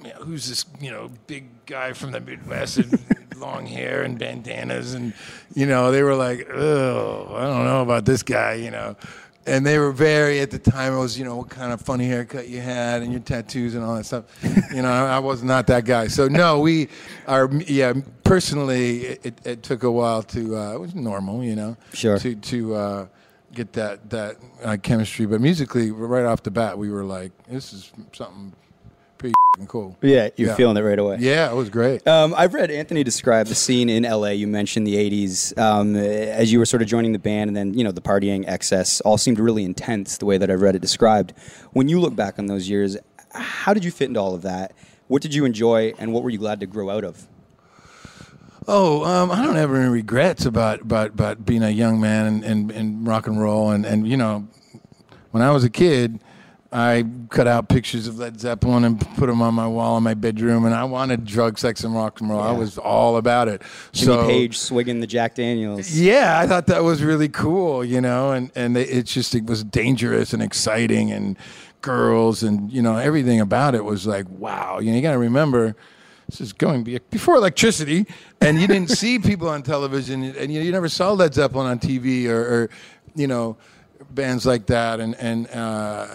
[0.05, 2.99] you know, who's this, you know, big guy from the Midwest and
[3.37, 5.13] long hair and bandanas, and
[5.55, 8.97] you know, they were like, oh, I don't know about this guy, you know.
[9.49, 10.93] And they were very at the time.
[10.93, 13.85] It was you know what kind of funny haircut you had and your tattoos and
[13.85, 14.25] all that stuff.
[14.75, 16.09] You know, I, I was not that guy.
[16.09, 16.89] So no, we
[17.27, 17.51] are.
[17.67, 20.57] Yeah, personally, it, it took a while to.
[20.57, 21.77] Uh, it was normal, you know.
[21.93, 22.19] Sure.
[22.19, 23.07] To to uh,
[23.53, 27.73] get that that uh, chemistry, but musically, right off the bat, we were like, this
[27.73, 28.53] is something
[29.59, 29.97] fucking cool.
[30.01, 30.55] Yeah, you're Yeah.
[30.55, 31.17] feeling it right away.
[31.21, 32.07] Yeah, it was great.
[32.07, 34.29] Um, I've read Anthony describe the scene in LA.
[34.31, 37.75] You mentioned the '80s um, as you were sort of joining the band, and then
[37.75, 40.19] you know the partying, excess, all seemed really intense.
[40.19, 41.33] The way that I've read it described.
[41.73, 42.97] When you look back on those years,
[43.33, 44.73] how did you fit into all of that?
[45.09, 47.27] What did you enjoy, and what were you glad to grow out of?
[48.71, 52.45] Oh, um, I don't have any regrets about, about, about being a young man and,
[52.45, 53.71] and, and rock and roll.
[53.71, 54.47] And, and, you know,
[55.31, 56.21] when I was a kid,
[56.71, 60.13] I cut out pictures of Led Zeppelin and put them on my wall in my
[60.13, 60.67] bedroom.
[60.67, 62.41] And I wanted drug, sex, and rock and roll.
[62.41, 63.63] I was all about it.
[63.93, 65.91] Jimmy so, Page swigging the Jack Daniels.
[65.91, 69.65] Yeah, I thought that was really cool, you know, and and it just it was
[69.65, 71.39] dangerous and exciting and
[71.81, 74.79] girls and you know everything about it was like wow.
[74.79, 75.75] You know, you got to remember
[76.29, 78.07] this is going before electricity,
[78.43, 81.79] and you didn't see people on television, and you, you never saw Led Zeppelin on
[81.79, 82.71] TV or, or
[83.15, 83.57] you know
[84.11, 86.09] bands like that, and and uh,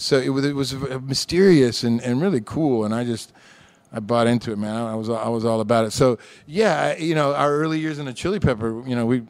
[0.00, 3.32] so it was it was mysterious and, and really cool, and I just.
[3.92, 4.76] I bought into it, man.
[4.76, 5.90] I was I was all about it.
[5.90, 9.24] So yeah, you know, our early years in the Chili Pepper, you know, we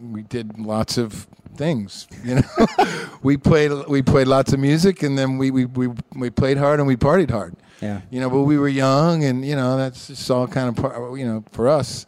[0.00, 2.06] we did lots of things.
[2.24, 2.66] You know,
[3.22, 6.78] we played we played lots of music, and then we we we, we played hard
[6.78, 7.54] and we partied hard.
[7.80, 8.00] Yeah.
[8.10, 11.18] You know, but we were young, and you know that's just all kind of part.
[11.18, 12.06] You know, for us,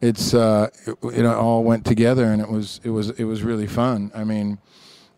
[0.00, 3.66] it's uh, it, it all went together, and it was it was it was really
[3.66, 4.10] fun.
[4.14, 4.58] I mean,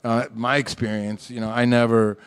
[0.05, 2.19] uh, my experience, you know, I never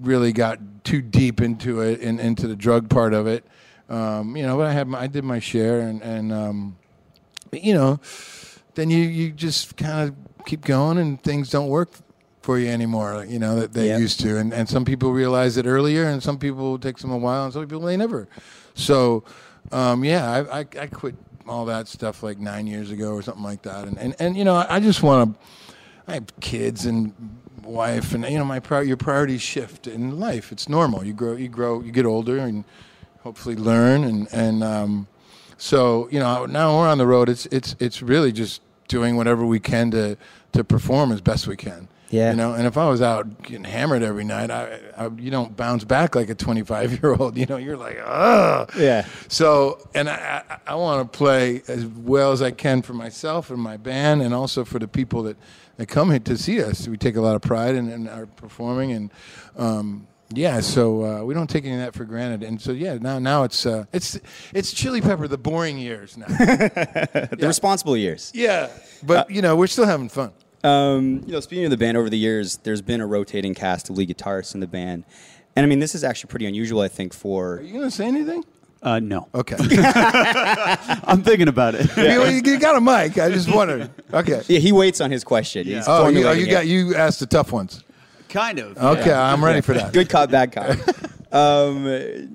[0.00, 3.44] really got too deep into it and into the drug part of it.
[3.88, 6.76] Um, you know, but I had my, I did my share, and and um,
[7.52, 7.98] you know,
[8.74, 11.90] then you you just kind of keep going, and things don't work
[12.42, 13.24] for you anymore.
[13.28, 14.00] You know that they Yep.
[14.00, 17.10] used to, and and some people realize it earlier, and some people it takes them
[17.10, 18.28] a while, and some people they never.
[18.74, 19.24] So,
[19.72, 21.16] um, yeah, I, I I quit
[21.48, 24.44] all that stuff like nine years ago or something like that, and and and you
[24.44, 25.40] know I, I just want to.
[26.10, 27.14] I have kids and
[27.62, 30.50] wife, and you know my pri- your priorities shift in life.
[30.50, 31.04] It's normal.
[31.04, 32.64] You grow, you grow, you get older, and
[33.20, 34.02] hopefully learn.
[34.02, 35.06] And and um,
[35.56, 37.28] so you know now we're on the road.
[37.28, 40.16] It's it's it's really just doing whatever we can to
[40.52, 41.86] to perform as best we can.
[42.10, 42.30] Yeah.
[42.32, 45.56] You know, and if I was out getting hammered every night, I, I you don't
[45.56, 47.36] bounce back like a 25 year old.
[47.40, 48.70] You know, you're like, ugh.
[48.76, 49.06] Yeah.
[49.28, 53.50] So, and I, I, I want to play as well as I can for myself
[53.50, 55.36] and my band, and also for the people that,
[55.80, 56.86] that come here to see us.
[56.86, 59.10] We take a lot of pride in, in our performing, and
[59.56, 62.42] um, yeah, so uh, we don't take any of that for granted.
[62.42, 64.20] And so, yeah, now now it's uh, it's
[64.52, 66.26] it's Chili Pepper, the boring years now.
[66.28, 68.30] The responsible years.
[68.34, 68.68] yeah,
[69.02, 70.32] but you know we're still having fun.
[70.62, 73.88] Um, you know, speaking of the band, over the years, there's been a rotating cast
[73.88, 75.04] of lead guitarists in the band,
[75.56, 77.54] and I mean, this is actually pretty unusual, I think, for.
[77.54, 78.44] Are you gonna say anything?
[78.82, 79.56] Uh, no, Okay.
[79.60, 81.94] I'm thinking about it.
[81.96, 83.18] you, you got a mic.
[83.18, 83.90] I just wondered.
[84.12, 84.42] Okay.
[84.48, 85.66] yeah, he waits on his question.
[85.66, 86.50] He's Oh, you, oh, formulating you it.
[86.50, 87.84] got you asked the tough ones.
[88.30, 88.78] kind of.
[88.78, 89.92] Okay, I'm ready for that.
[89.92, 90.76] good cop, bad cop.
[91.32, 91.86] um,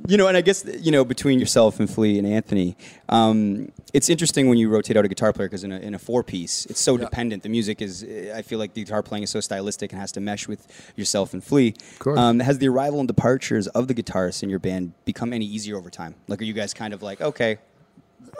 [0.07, 2.77] you know, and I guess you know between yourself and Flea and Anthony,
[3.09, 5.99] um, it's interesting when you rotate out a guitar player because in a, in a
[5.99, 7.43] four piece, it's so dependent.
[7.43, 10.19] The music is, I feel like the guitar playing is so stylistic and has to
[10.19, 11.73] mesh with yourself and Flea.
[12.17, 15.77] Um, has the arrival and departures of the guitarists in your band become any easier
[15.77, 16.15] over time?
[16.27, 17.57] Like, are you guys kind of like, okay,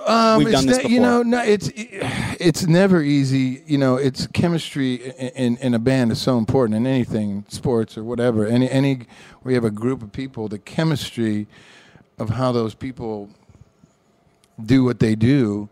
[0.05, 3.63] Um, We've it's done this ne- You know, no, it's it's never easy.
[3.65, 7.97] You know, it's chemistry in, in, in a band is so important in anything, sports
[7.97, 8.45] or whatever.
[8.45, 9.07] Any any
[9.45, 11.47] you have a group of people, the chemistry
[12.19, 13.29] of how those people
[14.63, 15.69] do what they do.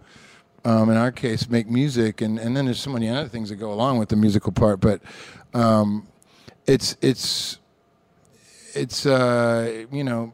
[0.65, 3.57] Um, in our case, make music, and, and then there's so many other things that
[3.57, 4.79] go along with the musical part.
[4.79, 5.01] But
[5.53, 6.07] um,
[6.65, 7.59] it's it's
[8.73, 10.33] it's uh, you know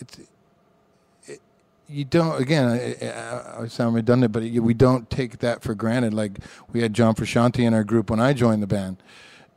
[0.00, 0.20] it's
[1.88, 6.38] you don't again I, I, sound redundant but we don't take that for granted like
[6.72, 8.98] we had john frusciante in our group when i joined the band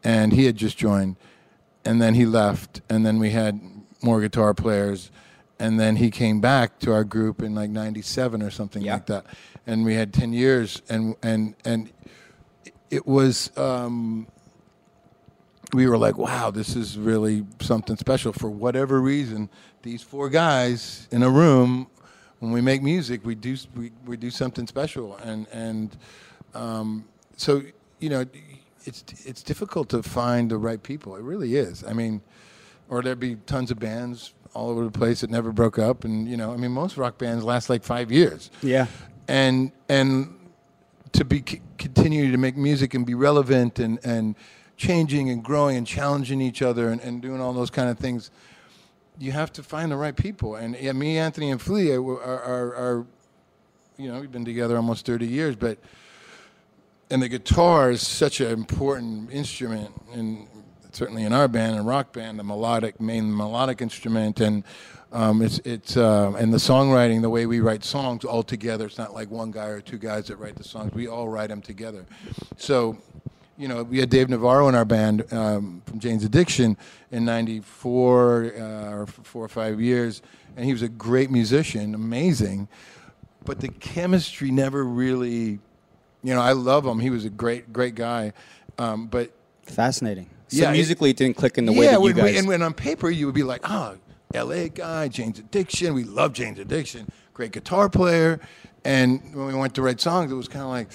[0.04, 1.17] and he had just joined
[1.84, 3.60] and then he left and then we had
[4.02, 5.12] more guitar players
[5.60, 8.94] and then he came back to our group in like 97 or something Yeah.
[8.94, 9.26] like that
[9.67, 11.91] and we had 10 years and and and
[12.89, 14.28] it was um
[15.74, 18.34] we were like, wow, this is really something special.
[18.34, 19.50] For whatever reason,
[19.84, 21.88] these four guys in a room,
[22.41, 25.95] when we make music, we do we, we do something special, and and
[26.56, 27.06] um,
[27.38, 27.62] so
[27.99, 28.25] you know,
[28.84, 31.15] it's it's difficult to find the right people.
[31.15, 31.84] It really is.
[31.84, 32.19] I mean,
[32.89, 36.27] or there'd be tons of bands all over the place that never broke up, and
[36.27, 38.88] you know, I mean, most rock bands last like five years yeah,
[39.27, 40.36] and and
[41.12, 44.36] to be c- continue to make music and be relevant and and
[44.77, 48.32] changing and growing and challenging each other and, and doing all those kind of things
[49.22, 52.76] you have to find the right people and yeah, me anthony and flea are, are,
[52.76, 53.06] are,
[53.98, 55.78] you know we've been together almost 30 years but
[57.10, 60.48] and the guitar is such an important instrument and
[60.92, 64.64] certainly in our band and rock band, the melodic main melodic instrument and.
[65.14, 68.86] Um, it's it's uh, and the songwriting, the way we write songs all together.
[68.86, 70.94] It's not like one guy or two guys that write the songs.
[70.94, 72.06] We all write them together.
[72.56, 72.98] So
[73.62, 76.78] you know, we had Dave Navarro in our band um, from Jane's Addiction
[77.12, 80.24] in '94 uh, or four or five years,
[80.58, 82.67] and he was a great musician, amazing.
[83.45, 85.60] But the chemistry never really,
[86.24, 87.00] you know, I love him.
[87.00, 88.34] He was a great, great guy,
[88.80, 89.32] um, but
[89.65, 90.30] Fascinating.
[90.47, 92.38] So Yeah, musically, it didn't click in the way yeah, that you when, guys.
[92.38, 93.97] and when on paper you would be like, oh,
[94.34, 94.69] L.A.
[94.69, 95.93] guy, Jane's Addiction.
[95.93, 97.08] We love Jane's Addiction.
[97.34, 98.39] Great guitar player.
[98.84, 100.91] And when we went to write songs, it was kind of like,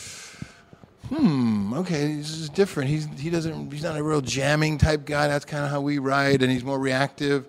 [1.08, 2.90] hmm, okay, this is different.
[2.90, 5.28] He's he doesn't he's not a real jamming type guy.
[5.28, 7.46] That's kind of how we ride, and he's more reactive.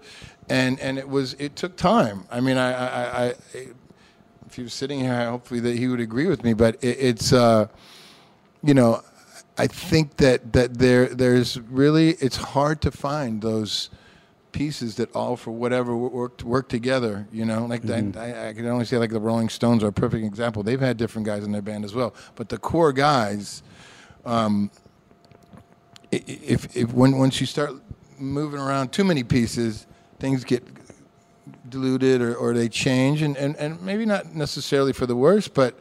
[0.50, 2.26] And and it was it took time.
[2.32, 3.36] I mean, I I, I,
[4.46, 6.54] if he was sitting here, hopefully that he would agree with me.
[6.54, 7.68] But it, it's uh,
[8.64, 9.04] you know,
[9.58, 13.90] I think that that there there's really it's hard to find those
[14.52, 17.28] pieces that all for whatever work work together.
[17.32, 18.18] You know, like Mm-hmm.
[18.18, 20.64] I, I can only say like the Rolling Stones are a perfect example.
[20.64, 23.64] They've had different guys in their band as well, but the core guys.
[24.26, 24.72] Um,
[26.12, 27.72] if if when once you start
[28.18, 29.86] moving around too many pieces,
[30.20, 30.64] things get
[31.70, 35.78] diluted or, or they change and, and, and maybe not necessarily for the worse, but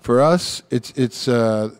[0.00, 1.70] for us it's it's uh,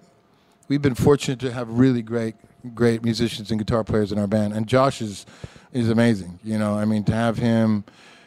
[0.69, 2.35] we've been fortunate to have really great
[2.75, 5.27] great musicians and guitar players in our band and Josh is
[5.73, 6.39] is amazing.
[6.45, 7.85] You know, I mean to have him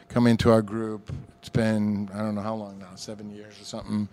[0.08, 3.64] come into our group, it's been I don't know how long now, seven years or
[3.64, 4.08] something.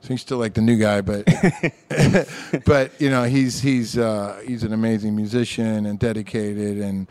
[0.00, 1.26] So he's still like the new guy, but
[2.66, 7.08] but you know he's he's uh, he's an amazing musician and dedicated and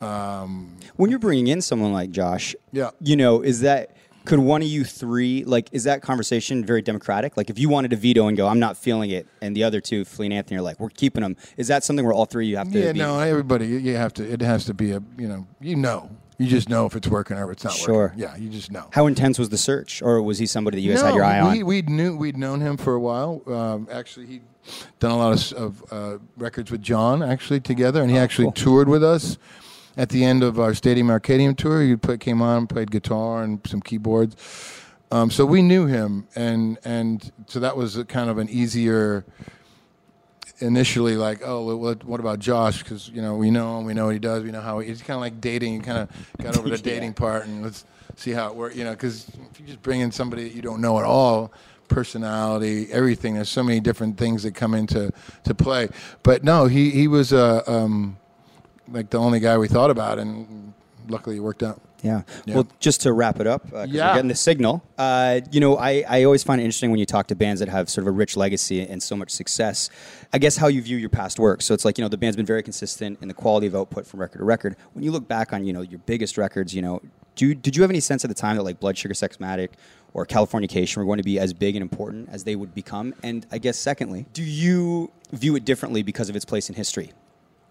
[0.00, 2.90] um, when you're bringing in someone like Josh, Yeah.
[3.00, 3.95] you know, is that
[4.26, 7.36] could one of you three like is that conversation very democratic?
[7.36, 9.80] Like if you wanted to veto and go, I'm not feeling it, and the other
[9.80, 11.36] two, Flea and Anthony, are like, we're keeping them.
[11.56, 12.78] Is that something where all three you have to?
[12.78, 14.30] Yeah, be- no, everybody, you- have to.
[14.30, 17.38] It has to be a, you know, you know, you just know if it's working
[17.38, 17.94] or if it's not Sure.
[18.08, 18.18] working.
[18.18, 18.88] Yeah, you just know.
[18.92, 21.24] How intense was the search, or was he somebody that you guys no, had your
[21.24, 21.66] eye we, on?
[21.66, 23.40] we knew we'd known him for a while.
[23.46, 24.42] Um, actually, he'd
[25.00, 28.52] done a lot of, of uh, records with John actually together, and he actually Oh,
[28.52, 28.64] cool.
[28.64, 29.38] toured with us.
[29.96, 33.60] At the end of our Stadium Arcadium tour, he put, came on, played guitar and
[33.66, 34.36] some keyboards.
[35.10, 39.24] Um, so we knew him, and and so that was a kind of an easier.
[40.58, 42.82] Initially, like, oh, what, what about Josh?
[42.82, 44.88] Because you know we know him, we know what he does, we know how he,
[44.88, 45.74] he's kind of like dating.
[45.74, 47.84] You kind of got over the dating part, and let's
[48.16, 48.74] see how it works.
[48.74, 51.52] You know, because if you just bring in somebody that you don't know at all,
[51.88, 53.34] personality, everything.
[53.34, 55.12] There's so many different things that come into
[55.44, 55.88] to play.
[56.22, 58.16] But no, he he was uh, um,
[58.88, 60.72] like the only guy we thought about, and
[61.08, 61.80] luckily it worked out.
[62.02, 62.22] Yeah.
[62.44, 62.54] Yeah.
[62.56, 64.08] Well, just to wrap it up, uh, Yeah.
[64.08, 64.82] we're getting the signal.
[64.98, 67.68] Uh, you know, I, I always find it interesting when you talk to bands that
[67.68, 69.88] have sort of a rich legacy and so much success.
[70.32, 71.62] I guess how you view your past work.
[71.62, 74.06] So it's like you know the band's been very consistent in the quality of output
[74.06, 74.76] from record to record.
[74.92, 77.00] When you look back on you know your biggest records, you know,
[77.34, 79.38] do you, did you have any sense at the time that like Blood Sugar Sex
[79.38, 79.70] Magik
[80.14, 83.14] or Californication were going to be as big and important as they would become?
[83.22, 87.12] And I guess secondly, do you view it differently because of its place in history?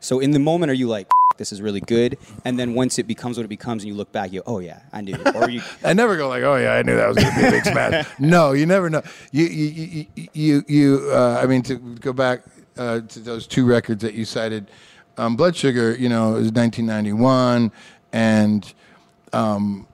[0.06, 3.08] So in the moment, are you like, this is really good, and then once it
[3.08, 5.18] becomes what it becomes, and you look back, you go, oh yeah, I knew.
[5.34, 7.48] Or you, I never go like, oh yeah, I knew that was going to be
[7.48, 8.08] a big smash.
[8.20, 9.02] No, you never know.
[9.32, 12.44] You you you you, you uh, I mean, to go back
[12.78, 14.70] uh, to those two records that you cited,
[15.18, 17.72] um, Blood Sugar, you know, is 1991,
[18.14, 18.74] and
[19.34, 19.88] um,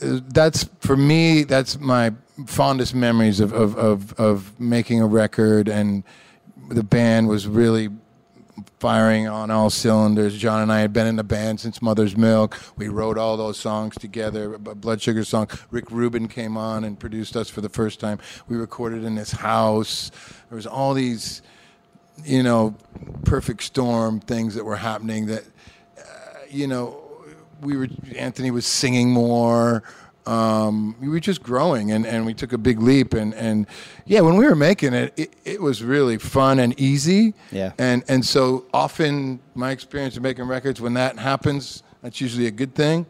[0.00, 1.44] that's for me.
[1.44, 2.12] That's my
[2.46, 6.02] fondest memories of of of, of making a record, and
[6.68, 7.90] the band was really
[8.78, 10.36] firing on all cylinders.
[10.36, 12.58] John and I had been in the band since Mother's Milk.
[12.76, 14.54] We wrote all those songs together.
[14.54, 15.48] a Blood Sugar song.
[15.70, 18.18] Rick Rubin came on and produced us for the first time.
[18.48, 20.10] We recorded in his house.
[20.48, 21.42] There was all these,
[22.24, 22.74] you know,
[23.24, 25.26] perfect storm things that were happening.
[25.26, 25.44] That,
[25.98, 26.02] uh,
[26.50, 27.02] you know,
[27.60, 27.88] we were.
[28.16, 29.82] Anthony was singing more.
[30.28, 33.66] Um, we were just growing and, and we took a big leap and, and
[34.04, 37.72] yeah when we were making it, it it was really fun and easy Yeah.
[37.78, 42.50] and and so often my experience of making records, when that happens, that's usually a
[42.50, 43.06] good thing.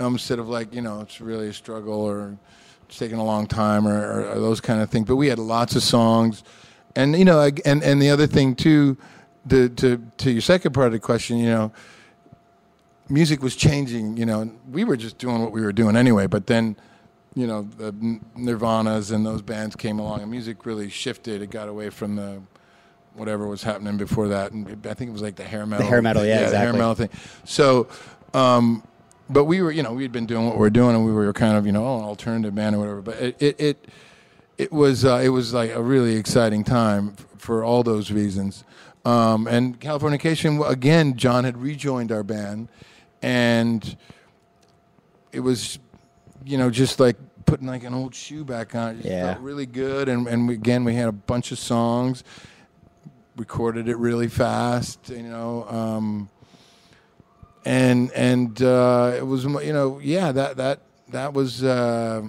[0.00, 2.36] Um, instead of like you know it's really a struggle or
[2.88, 5.06] it's taking a long time or, or, or those kind of things.
[5.08, 6.44] But we had lots of songs,
[6.96, 8.96] and you know, and and the other thing too,
[9.46, 11.72] the, to to your second part of the question, you know,
[13.08, 14.16] music was changing.
[14.16, 16.26] You know, we were just doing what we were doing anyway.
[16.26, 16.76] But then,
[17.34, 17.92] you know, the
[18.36, 21.42] Nirvanas and those bands came along, and music really shifted.
[21.42, 22.42] It got away from the
[23.14, 25.84] whatever was happening before that, and I think it was like the hair metal.
[25.84, 27.10] The hair metal, yeah, the hair metal thing.
[27.44, 27.86] So,
[28.34, 28.82] um,
[29.30, 31.12] but we were, you know, we had been doing what we were doing, and we
[31.12, 33.02] were kind of, you know, oh, an alternative band or whatever.
[33.02, 33.88] But it, it, it,
[34.58, 38.64] it was, uh, it was like a really exciting time f- for all those reasons.
[39.04, 42.68] Um, and Californication again, John had rejoined our band,
[43.24, 43.96] and
[45.32, 45.78] it was,
[46.44, 47.16] you know, just like
[47.46, 48.90] putting like an old shoe back on.
[48.90, 49.32] It just Yeah.
[49.32, 50.08] felt really good.
[50.10, 52.22] And and we, again, we had a bunch of songs,
[53.36, 55.08] recorded it really fast.
[55.08, 55.66] You know.
[55.68, 56.28] Um,
[57.64, 62.22] and and uh, it was you know yeah that that that was uh,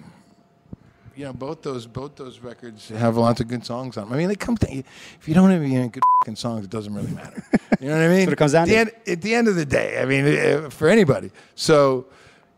[1.15, 4.13] you know both those both those records have lots of good songs on them.
[4.13, 6.93] I mean they come to if you don't have any good fucking songs it doesn't
[6.93, 7.43] really matter.
[7.79, 8.29] You know what I mean?
[8.29, 8.79] it comes down at the to.
[8.79, 11.31] End, at the end of the day, I mean uh, for anybody.
[11.55, 12.07] So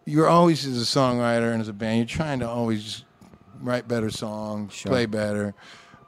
[0.05, 3.03] you're always as a songwriter and as a band, you're trying to always
[3.61, 5.53] write better songs, play better.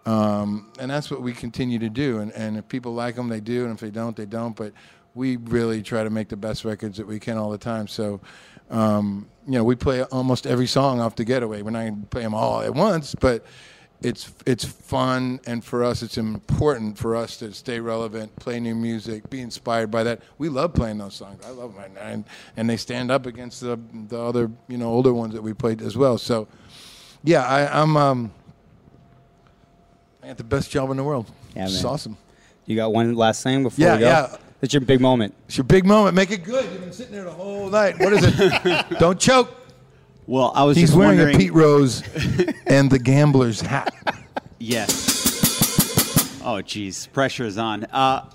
[0.05, 2.19] Um, and that's what we continue to do.
[2.19, 3.65] And, and if people like them, they do.
[3.65, 4.55] And if they don't, they don't.
[4.55, 4.73] But
[5.13, 7.87] we really try to make the best records that we can all the time.
[7.87, 8.21] So,
[8.69, 11.61] um, you know, we play almost every song off the getaway.
[11.61, 13.43] We're not going to play them all at once, but
[14.01, 18.73] it's it's fun, and for us, it's important for us to stay relevant, play new
[18.75, 20.21] music, be inspired by that.
[20.37, 21.43] We love playing those songs.
[21.45, 22.23] I love them, and
[22.55, 25.81] and they stand up against the the other you know older ones that we played
[25.81, 26.17] as well.
[26.17, 26.47] So,
[27.25, 28.31] yeah, I, I'm um,
[30.23, 31.29] I got the best job in the world.
[31.55, 32.17] Yeah, it's awesome.
[32.65, 34.05] You got one last thing before Yeah, we go?
[34.07, 34.37] yeah.
[34.61, 35.33] It's your big moment.
[35.47, 36.15] It's your big moment.
[36.15, 36.65] Make it good.
[36.71, 37.97] You've been sitting there the whole night.
[37.99, 38.85] What is it?
[38.99, 39.49] Don't choke.
[40.27, 41.35] Well, I was He's just wearing wondering.
[41.35, 42.03] a Pete Rose
[42.67, 43.93] and the gambler's hat.
[44.59, 46.41] Yes.
[46.43, 47.85] Oh, geez, pressure is on.
[47.85, 48.29] Uh,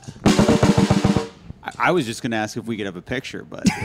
[1.62, 3.64] I, I was just going to ask if we could have a picture, but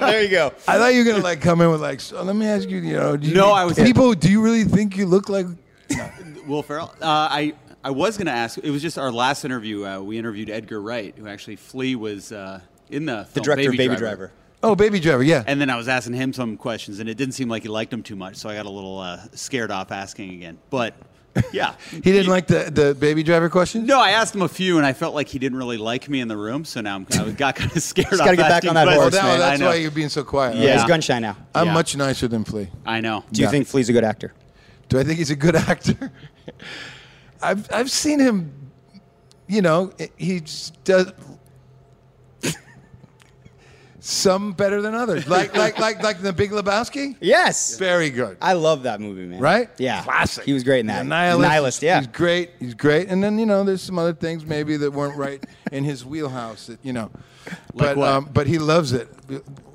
[0.00, 0.52] There you go.
[0.68, 2.00] I thought you were gonna like come in with like.
[2.00, 2.78] So let me ask you.
[2.78, 5.46] You know, do you, No, I was- People, do you really think you look like?
[6.46, 6.92] Will Ferrell.
[7.00, 7.54] Uh, I
[7.84, 8.58] I was going to ask.
[8.58, 9.84] It was just our last interview.
[9.84, 12.60] Uh, we interviewed Edgar Wright, who actually Flea was uh,
[12.90, 14.32] in the The film director of Baby Driver.
[14.62, 15.22] Oh, Baby Driver.
[15.24, 15.42] Yeah.
[15.46, 17.92] And then I was asking him some questions, and it didn't seem like he liked
[17.92, 20.58] him too much, so I got a little uh, scared off asking again.
[20.70, 20.94] But
[21.52, 23.84] yeah, he didn't like the the Baby Driver question.
[23.86, 26.20] No, I asked him a few, and I felt like he didn't really like me
[26.20, 26.64] in the room.
[26.64, 28.10] So now I'm, I got kind of scared.
[28.10, 29.22] Just off gotta get back on that horse, questions.
[29.22, 29.38] that- man.
[29.40, 29.70] that's I know.
[29.70, 30.56] why you're being so quiet.
[30.56, 31.36] Yeah, he's gun shy now.
[31.52, 31.74] I'm Yeah.
[31.74, 32.68] much nicer than Flea.
[32.86, 33.24] I know.
[33.32, 33.50] Do you Yeah.
[33.50, 34.32] think Flea's a good actor?
[34.88, 36.12] Do I think he's a good actor?
[37.42, 38.52] I've I've seen him.
[39.48, 40.42] You know, he
[40.84, 41.12] does
[44.00, 45.28] some better than others.
[45.28, 47.16] Like like like like the Big Lebowski.
[47.20, 47.76] Yes.
[47.78, 48.36] Very good.
[48.40, 49.38] I love that movie, man.
[49.40, 49.68] right?
[49.78, 50.02] Yeah.
[50.02, 50.44] Classic.
[50.44, 51.02] He was great in that.
[51.04, 51.48] The Nihilist.
[51.48, 51.98] Nihilist, yeah.
[51.98, 52.50] He's great.
[52.58, 53.08] He's great.
[53.08, 56.66] And then, you know, there's some other things maybe that weren't right in his wheelhouse
[56.66, 57.10] that, you know.
[57.74, 58.08] but what?
[58.08, 59.08] um but he loves it.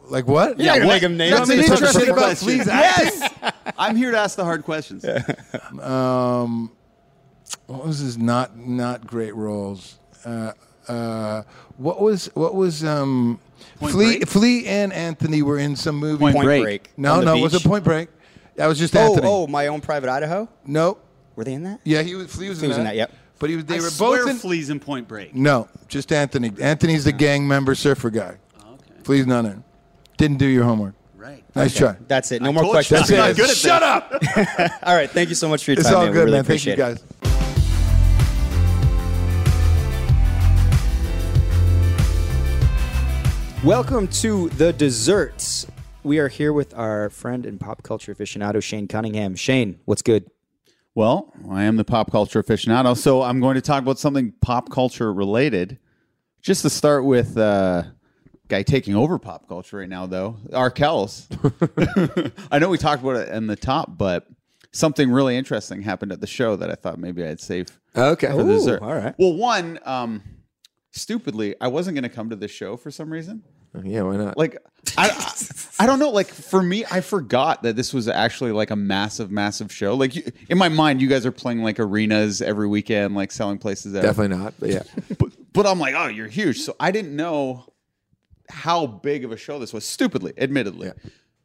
[0.10, 0.58] Like what?
[0.58, 1.58] You're not gonna what- make him name You want it.
[1.58, 2.48] me to That's talk a shit trick about question.
[2.48, 2.68] Flea's?
[2.68, 3.34] Yes,
[3.78, 5.06] I'm here to ask the hard questions.
[5.82, 6.72] Um,
[7.68, 10.00] what was his not not great roles?
[10.26, 10.52] Uh,
[10.88, 11.44] uh,
[11.78, 13.40] what was what was um,
[13.80, 14.28] Point Flea Break?
[14.28, 16.20] Flea and Anthony were in some movie.
[16.20, 16.64] Point Point Break.
[16.64, 16.90] Break.
[16.98, 17.68] no, on the no, it was a beach.
[17.68, 18.10] Point Break.
[18.56, 19.28] That was just Oh, Anthony.
[19.30, 20.50] oh, my own private Idaho.
[20.66, 20.98] no,
[21.36, 21.80] Were they in that?
[21.84, 23.12] yeah, he was Flea was, Flea was in that, yep.
[23.40, 23.66] But he was.
[23.66, 24.38] They I were swear both in.
[24.38, 25.36] Flea's in Point Break.
[25.36, 26.52] no, just Anthony.
[26.60, 28.38] Anthony's the gang member surfer guy.
[28.60, 28.94] Okay.
[29.04, 29.64] Flea's not in.
[30.18, 30.96] Didn't do your homework.
[31.16, 31.44] Right.
[31.56, 31.96] Nice try.
[32.08, 32.42] That's it.
[32.42, 32.76] No I more told you.
[32.78, 33.00] questions.
[33.02, 33.38] That's I'm not it.
[33.38, 34.80] good at Shut up.
[34.84, 35.10] All right.
[35.10, 35.82] Thank you so much for your time.
[35.82, 35.98] It's time.
[35.98, 36.14] all man.
[36.14, 36.44] good, we really man.
[36.46, 36.78] Thank you, appreciate it.
[36.78, 37.04] guys.
[43.68, 45.68] Welcome to the desserts.
[46.02, 49.36] We are here with our friend and pop culture aficionado Shane Cunningham.
[49.36, 50.32] Shane, what's good?
[50.96, 54.72] Well, I am the pop culture aficionado, so I'm going to talk about something pop
[54.72, 55.80] culture related.
[56.42, 57.84] Just to start with, uh,
[58.48, 61.28] guy taking over pop culture right now, though, Arkells.
[62.50, 64.28] I know we talked about it in the top, but
[64.72, 68.28] something really interesting happened at the show that I thought maybe I'd save Okay.
[68.28, 68.82] for Ooh, dessert.
[68.82, 69.14] all right.
[69.20, 70.24] Well, one, um,
[70.92, 73.44] stupidly, I wasn't going to come to the show for some reason.
[73.86, 74.38] Yeah, why not?
[74.38, 74.58] Like,
[74.98, 76.10] I, I, I don't know.
[76.10, 79.96] Like for me, I forgot that this was actually like a massive, massive show.
[79.96, 83.58] Like you, in my mind, you guys are playing like arenas every weekend, like selling
[83.58, 83.96] places.
[83.96, 84.04] Out.
[84.04, 84.54] Definitely not.
[84.60, 84.84] But yeah.
[85.18, 86.60] But, but I'm like, oh, you're huge.
[86.62, 87.66] So I didn't know
[88.50, 89.86] how big of a show this was.
[89.86, 90.92] Stupidly, admittedly.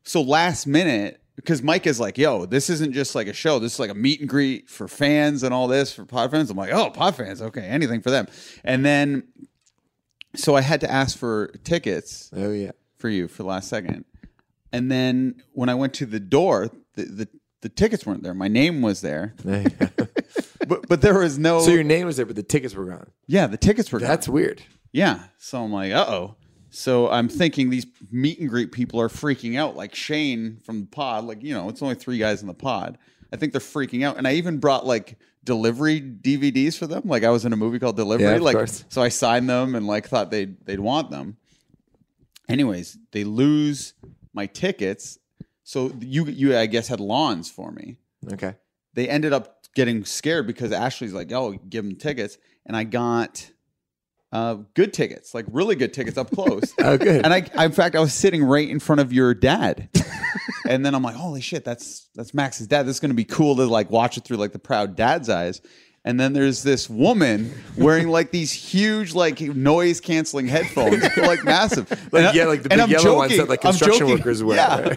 [0.05, 3.59] So last minute, because Mike is like, yo, this isn't just like a show.
[3.59, 6.51] This is like a meet and greet for fans and all this for pod fans.
[6.51, 8.26] I'm like, oh, pod fans, okay, anything for them.
[8.64, 9.24] And then,
[10.35, 12.72] so I had to ask for tickets Oh yeah.
[12.99, 14.05] for you for the last second.
[14.72, 17.28] And then when I went to the door, the, the,
[17.61, 18.35] the tickets weren't there.
[18.35, 21.61] My name was there, but but there was no.
[21.61, 23.11] so your name was there, but the tickets were gone.
[23.26, 23.99] yeah, the tickets were.
[24.01, 24.35] That's gone.
[24.35, 24.62] weird.
[24.93, 25.24] yeah.
[25.39, 26.37] So I'm like, uh oh.
[26.70, 30.87] So I'm thinking these meet and greet people are freaking out, like Shane from the
[30.87, 31.24] pod.
[31.24, 32.97] Like you know, it's only three guys in the pod.
[33.33, 37.03] I think they're freaking out, and I even brought like delivery DVDs for them.
[37.05, 38.26] Like I was in a movie called Delivery.
[38.26, 38.84] Yeah, like course.
[38.88, 41.36] so I signed them and like thought they'd they'd want them.
[42.49, 43.95] Anyways, they lose
[44.32, 45.18] my tickets.
[45.64, 47.97] So you you I guess had lawns for me.
[48.32, 48.55] Okay.
[48.95, 52.36] They ended up getting scared because Ashley's like, "Oh, give them tickets,"
[52.66, 53.51] and I got
[54.32, 56.72] uh, good tickets, like really good tickets up close.
[56.82, 57.24] Oh, good.
[57.24, 59.88] And I, I, in fact, I was sitting right in front of your dad.
[60.69, 62.85] And then I'm like, holy shit, that's that's Max's dad.
[62.85, 65.61] This is gonna be cool to like watch it through like the proud dad's eyes.
[66.05, 71.45] And then there's this woman wearing like these huge like noise canceling headphones, They're, like
[71.45, 71.89] massive.
[72.13, 74.57] Like, I- yeah, like the big I'm yellow ones that, like, construction joking- workers wear.
[74.57, 74.97] Yeah.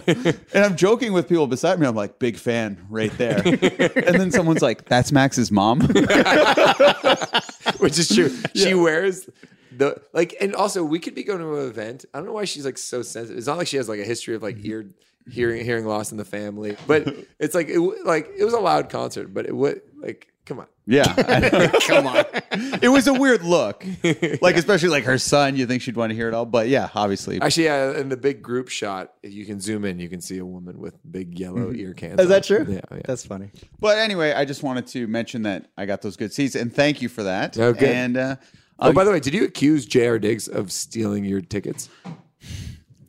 [0.53, 1.85] and I'm joking with people beside me.
[1.85, 3.37] I'm like, big fan right there.
[3.45, 5.81] and then someone's like, that's Max's mom.
[7.77, 8.35] which is true.
[8.55, 9.29] She wears
[9.77, 12.05] the like, and also we could be going to an event.
[12.15, 13.37] I don't know why she's like so sensitive.
[13.37, 14.71] It's not like she has like a history of like mm-hmm.
[14.71, 14.89] ear
[15.29, 17.07] hearing hearing loss in the family, but
[17.39, 20.67] it's like it like it was a loud concert, but it would like come on.
[20.85, 21.05] Yeah.
[21.87, 22.25] Come on.
[22.81, 23.83] It was a weird look.
[24.41, 26.45] Like, especially like her son, you think she'd want to hear it all.
[26.45, 27.41] But yeah, obviously.
[27.41, 30.37] Actually, yeah, in the big group shot, if you can zoom in, you can see
[30.37, 32.21] a woman with big yellow ear cans.
[32.21, 32.65] Is that true?
[32.69, 33.01] Yeah, yeah.
[33.05, 33.49] That's funny.
[33.79, 37.01] But anyway, I just wanted to mention that I got those good seats and thank
[37.01, 37.57] you for that.
[37.57, 37.93] Okay.
[37.95, 38.35] And, uh,
[38.79, 40.19] oh, by the way, did you accuse J.R.
[40.19, 41.89] Diggs of stealing your tickets?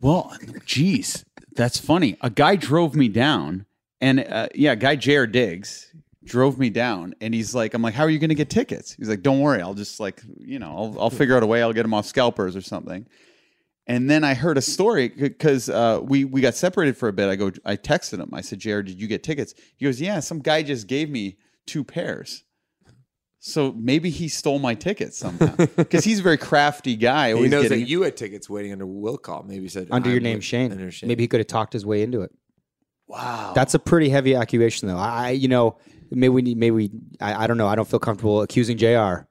[0.01, 0.33] Well,
[0.64, 1.25] geez,
[1.57, 2.17] that's funny.
[2.21, 3.67] A guy drove me down,
[4.01, 5.93] and uh, yeah, guy Jared Diggs
[6.25, 8.93] drove me down, and he's like, "I'm like, how are you going to get tickets?"
[8.93, 11.63] He's like, "Don't worry, I'll just like, you know, I'll, I'll figure out a way.
[11.63, 13.07] I'll get them off scalpers or something."
[13.89, 17.29] And then I heard a story because uh, we we got separated for a bit.
[17.29, 18.31] I go, I texted him.
[18.33, 21.39] I said, "Jared, did you get tickets?" He goes, "Yeah, some guy just gave me
[21.67, 22.45] two pairs."
[23.49, 27.28] So maybe he stole my tickets somehow because he's a very crafty guy.
[27.30, 29.44] He always knows getting- that you had tickets waiting under will call.
[29.44, 30.72] Maybe he said Under your "I'm name, with- Shane.
[30.72, 31.07] under Shane.
[31.07, 32.32] Maybe he could have talked his way into it.
[33.07, 33.53] wow.
[33.55, 34.97] That's a pretty heavy accusation, though.
[34.97, 35.78] I, you know,
[36.11, 36.90] maybe we need, maybe we,
[37.20, 37.68] I, I don't know.
[37.68, 39.26] I don't feel comfortable accusing Jr.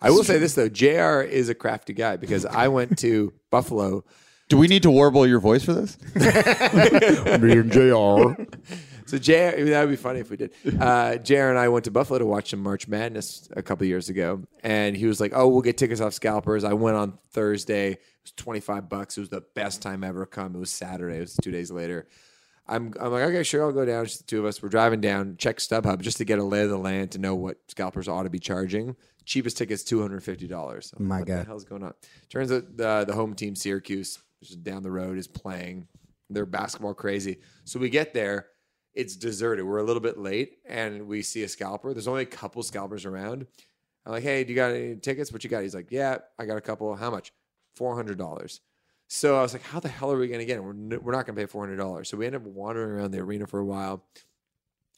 [0.00, 1.22] I will say this though, Jr.
[1.22, 4.04] is a crafty guy because I went to Buffalo.
[4.48, 5.96] Do we need to warble your voice for this?
[6.14, 8.42] Me and Jr.
[9.14, 9.64] So Jr.
[9.66, 10.52] That would be funny if we did.
[10.80, 11.34] Uh, Jr.
[11.34, 14.96] and I went to Buffalo to watch some March Madness a couple years ago, and
[14.96, 17.92] he was like, "Oh, we'll get tickets off scalpers." I went on Thursday.
[17.92, 19.16] It was twenty five bucks.
[19.16, 20.56] It was the best time ever come.
[20.56, 21.18] It was Saturday.
[21.18, 22.08] It was two days later.
[22.66, 24.06] I'm, I'm like, okay, sure, I'll go down.
[24.06, 24.60] Just the two of us.
[24.62, 27.34] We're driving down, check StubHub just to get a lay of the land to know
[27.36, 28.96] what scalpers ought to be charging.
[29.26, 30.92] Cheapest ticket's two hundred fifty dollars.
[30.98, 31.40] My what God.
[31.42, 31.94] the hell's going on?
[32.30, 35.86] Turns out the the home team Syracuse, which is down the road, is playing.
[36.30, 37.38] They're basketball crazy.
[37.64, 38.46] So we get there,
[38.94, 39.64] it's deserted.
[39.64, 41.92] We're a little bit late, and we see a scalper.
[41.92, 43.46] There's only a couple scalpers around.
[44.06, 45.32] I'm like, hey, do you got any tickets?
[45.32, 45.62] What you got?
[45.62, 46.94] He's like, yeah, I got a couple.
[46.94, 47.32] How much?
[47.74, 48.60] Four hundred dollars.
[49.08, 50.64] So I was like, how the hell are we going to get it?
[50.64, 52.08] We're, we're not going to pay four hundred dollars.
[52.08, 54.04] So we end up wandering around the arena for a while.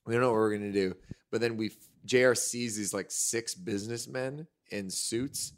[0.07, 0.95] We don't know what we're going to do.
[1.31, 1.73] But then we,
[2.05, 5.53] JR sees these like six businessmen in suits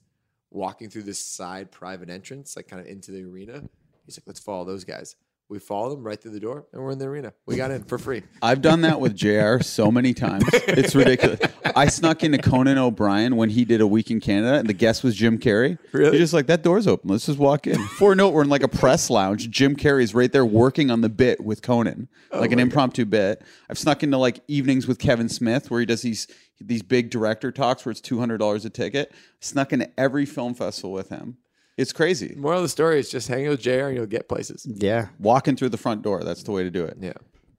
[0.51, 3.62] walking through this side private entrance, like kind of into the arena.
[4.07, 5.16] He's like, let's follow those guys.
[5.51, 7.32] We follow them right through the door, and we're in the arena.
[7.46, 8.22] We got in for free.
[8.42, 10.44] I've done that with JR so many times.
[10.53, 11.40] It's ridiculous.
[11.74, 15.03] I snuck into Conan O'Brien when he did a week in Canada, and the guest
[15.03, 15.78] was Jim Carrey.
[15.92, 16.11] Really?
[16.11, 17.09] He's just like, that door's open.
[17.09, 17.78] Let's just walk in.
[17.96, 19.49] For a note, we're in like a press lounge.
[19.49, 23.42] Jim Carrey's right there working on the bit with Conan, oh like an impromptu bit.
[23.70, 26.28] I've snuck into like evenings with Kevin Smith where he does these
[26.61, 29.12] these big director talks where it's two hundred dollars a ticket.
[29.40, 31.38] Snuck into every film festival with him.
[31.78, 32.34] It's crazy.
[32.36, 34.66] Moral of the story is just hang out with JR and you'll get places.
[34.68, 35.08] Yeah.
[35.20, 36.24] Walking through the front door.
[36.24, 36.98] That's the way to do it.
[37.00, 37.12] Yeah.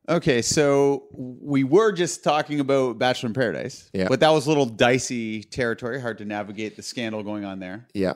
[0.10, 3.90] Okay, so we were just talking about Bachelor in Paradise.
[3.94, 4.08] Yeah.
[4.10, 7.88] But that was a little dicey territory, hard to navigate the scandal going on there.
[7.94, 8.14] Yeah.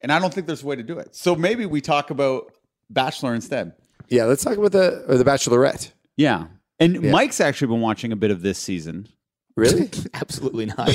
[0.00, 1.16] And I don't think there's a way to do it.
[1.16, 2.52] So maybe we talk about
[2.88, 3.72] Bachelor instead.
[4.08, 4.24] Yeah.
[4.24, 5.90] Let's talk about the or the Bachelorette.
[6.16, 6.46] Yeah.
[6.78, 9.08] And Mike's actually been watching a bit of this season.
[9.56, 9.90] Really?
[10.14, 10.92] Absolutely not.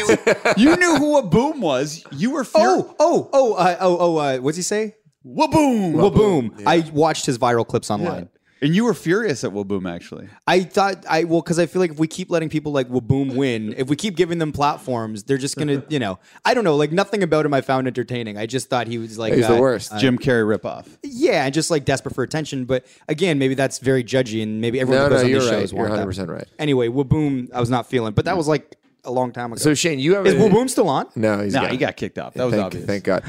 [0.57, 2.03] You knew who a boom was.
[2.11, 4.95] You were fur- oh, oh, oh, uh, oh, oh, uh, what's he say?
[5.25, 5.93] Whaboom.
[5.93, 6.63] Whaboom.
[6.65, 8.29] I watched his viral clips online.
[8.65, 10.27] And you were furious at Whaboom, actually.
[10.47, 13.35] I thought I well because I feel like if we keep letting people like Whaboom
[13.35, 16.75] win, if we keep giving them platforms, they're just gonna, you know, I don't know,
[16.75, 18.39] like nothing about him I found entertaining.
[18.39, 19.93] I just thought he was like He's the uh, worst.
[19.99, 20.87] Jim Carrey ripoff.
[21.03, 22.65] Yeah, and just like desperate for attention.
[22.65, 25.39] But again, maybe that's very judgy, and maybe everyone No, that goes no, on you're
[25.41, 25.59] these right.
[25.61, 26.07] shows You're that.
[26.07, 26.47] 100% right.
[26.57, 29.59] Anyway, Whaboom, I was not feeling, but that was like a long time ago.
[29.59, 31.05] So Shane, you have is a- Whaboom still on?
[31.15, 32.33] No, he's No, got, he got kicked off.
[32.33, 32.85] That was thank, obvious.
[32.85, 33.23] Thank God.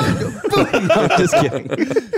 [0.00, 1.66] I'm just kidding.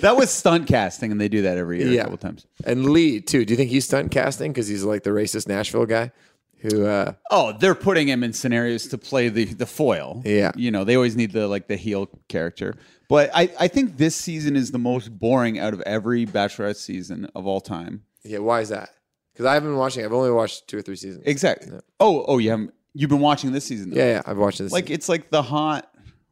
[0.01, 2.01] That was stunt casting, and they do that every year Yeah.
[2.01, 2.47] a couple times.
[2.65, 3.45] And Lee too.
[3.45, 6.13] Do you think he's stunt casting because he's like the racist Nashville guy?
[6.59, 6.85] Who?
[6.85, 10.23] uh Oh, they're putting him in scenarios to play the the foil.
[10.25, 10.53] Yeah.
[10.57, 12.75] you know they always need the like the heel character.
[13.09, 17.29] But I I think this season is the most boring out of every Bachelorette season
[17.35, 18.03] of all time.
[18.25, 18.39] Yeah.
[18.39, 18.91] Why is that?
[19.33, 20.05] Because I haven't been watching.
[20.05, 21.25] I've only watched two or three seasons.
[21.27, 21.79] Exactly.
[21.99, 23.91] Oh oh you haven't you've been watching this season?
[23.91, 23.97] Though.
[23.97, 24.23] Yeah, yeah.
[24.27, 24.71] I've watched this.
[24.71, 25.90] Like it's like the hot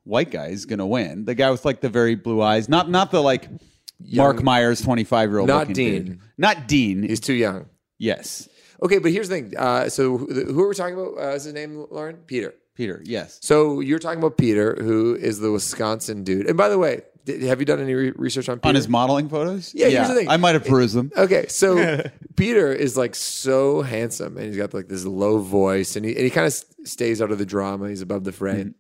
[0.09, 1.25] white guy is gonna win.
[1.25, 2.69] The guy with like the very blue eyes.
[2.69, 3.49] Not not the like
[4.13, 5.49] Mark Myers twenty five year old.
[5.49, 6.21] Not Dean.
[6.37, 7.03] Not Dean.
[7.03, 7.67] he's too young.
[7.99, 8.49] yes.
[8.83, 9.55] Okay, but here's the thing.
[9.57, 11.15] Uh, so who are we talking about?
[11.19, 12.17] Uh, is his name Lauren?
[12.27, 12.55] Peter.
[12.77, 13.41] Peter, yes.
[13.43, 16.47] So you're talking about Peter, who is the Wisconsin dude.
[16.47, 18.69] And by the way, have you done any re- research on Peter?
[18.69, 19.75] On his modeling photos?
[19.75, 20.29] Yeah, here's the thing.
[20.29, 21.11] I might have perused them.
[21.17, 22.05] Okay, so
[22.37, 26.23] Peter is like so handsome, and he's got like this low voice, and he and
[26.23, 26.55] he kind of
[26.85, 27.89] stays out of the drama.
[27.89, 28.71] He's above the fray, Mm-hmm.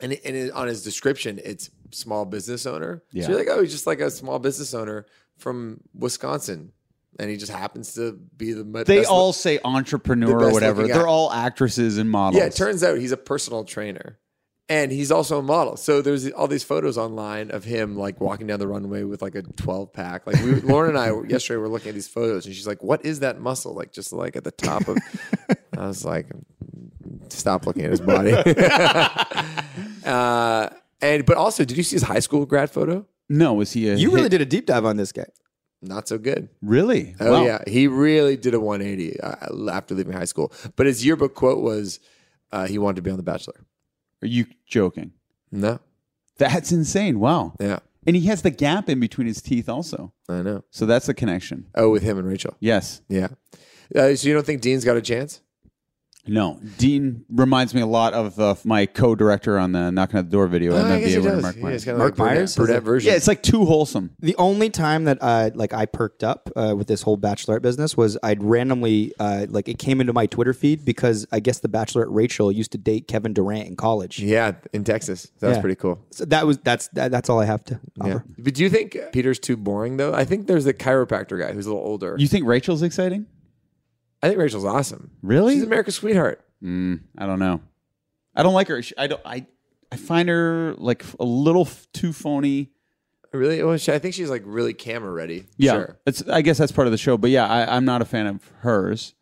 [0.00, 3.02] And it- and it, on his description, it's small business owner.
[3.12, 3.24] Yeah.
[3.24, 6.72] So you're like, oh, he's just like a small business owner from Wisconsin,
[7.18, 10.86] and he just happens to be the mo- They best- all say entrepreneur or whatever.
[10.86, 12.40] They're all actresses and models.
[12.40, 14.18] Yeah, it turns out he's a personal trainer.
[14.70, 15.78] And he's also a model.
[15.78, 19.34] So there's all these photos online of him like walking down the runway with like
[19.34, 20.26] a 12 pack.
[20.26, 23.02] Like we, Lauren and I yesterday were looking at these photos and she's like, what
[23.06, 23.72] is that muscle?
[23.74, 24.98] Like just like at the top of,
[25.78, 26.26] I was like,
[27.30, 28.32] stop looking at his body.
[30.04, 30.68] uh,
[31.00, 33.06] and, but also, did you see his high school grad photo?
[33.28, 34.30] no, was he a You really hit?
[34.30, 35.26] did a deep dive on this guy.
[35.82, 36.48] Not so good.
[36.62, 37.14] Really?
[37.20, 37.44] Oh Wow.
[37.44, 40.52] yeah, he really did a 180 uh, after leaving high school.
[40.76, 42.00] But his yearbook quote was,
[42.50, 43.64] uh, he wanted to be on The Bachelor.
[44.22, 45.12] Are you joking?
[45.52, 45.78] No,
[46.38, 47.20] That's insane.
[47.20, 47.54] Wow.
[47.60, 50.12] yeah, And he has the gap in between his teeth also.
[50.28, 50.64] I know.
[50.70, 51.66] So that's the connection.
[51.76, 52.56] Oh, with him and Rachel.
[52.60, 53.02] Yes.
[53.08, 53.28] Yeah.
[53.94, 55.40] Uh, so you don't think Dean's got a chance?
[56.28, 56.60] No.
[56.78, 60.48] Dean reminds me a lot of uh, my co-director on the Knocking at the Door
[60.48, 60.72] video.
[60.74, 61.42] Oh, I guess he does.
[61.42, 61.72] Mark Yeah, Myers.
[61.74, 62.56] he's kinda Mark like Burnett- Myers?
[62.56, 63.10] Burnett version.
[63.10, 64.10] Yeah, it's like too wholesome.
[64.20, 67.96] The only time that uh, like I perked up uh, with this whole bachelorette business
[67.96, 71.68] was I'd randomly uh, like it came into my Twitter feed because I guess the
[71.68, 74.18] bachelorette Rachel used to date Kevin Durant in college.
[74.20, 75.30] yeah, in Texas.
[75.40, 75.60] That's Yeah.
[75.60, 75.98] pretty cool.
[76.10, 78.04] So that was that's that, that's all I have to Yeah.
[78.16, 78.24] offer.
[78.38, 80.12] But do you think Peter's too boring though?
[80.14, 82.16] I think there's the chiropractor guy who's a little older.
[82.18, 83.26] You think Rachel's exciting?
[84.22, 85.10] I think Rachel's awesome.
[85.22, 85.54] Really?
[85.54, 86.44] She's America's sweetheart.
[86.62, 87.60] Mm, I don't know.
[88.34, 88.82] I don't like her.
[88.82, 89.20] She- I don't.
[89.24, 89.46] I.
[89.90, 92.70] I find her like a little f- too phony.
[93.32, 93.62] Really?
[93.62, 95.46] Well, she, I think she's like really camera ready.
[95.56, 95.98] Yeah, Sure.
[96.06, 96.26] it's.
[96.28, 97.16] I guess that's part of the show.
[97.16, 99.14] But yeah, I, I'm not a fan of hers.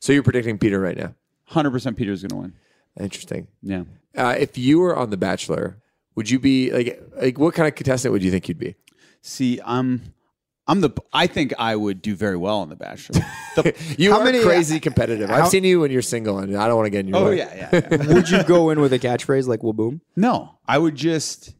[0.00, 1.14] So you're predicting Peter right now.
[1.46, 2.52] Hundred percent, Peter's going to win.
[3.00, 3.48] Interesting.
[3.62, 3.84] Yeah.
[4.16, 5.78] Uh, if you were on The Bachelor,
[6.14, 8.74] would you be like like what kind of contestant would you think you'd be?
[9.22, 10.14] See, I'm.
[10.68, 10.90] I'm the.
[11.12, 13.20] I think I would do very well on The Bachelor.
[13.56, 15.30] The, You How are many- uh, crazy competitive.
[15.30, 17.16] I've how- seen you when you're single, and I don't want to get in your
[17.18, 17.38] oh way.
[17.38, 18.12] yeah, yeah, yeah.
[18.14, 20.02] Would you go in with a catchphrase like "Well, boom"?
[20.14, 21.54] No, I would just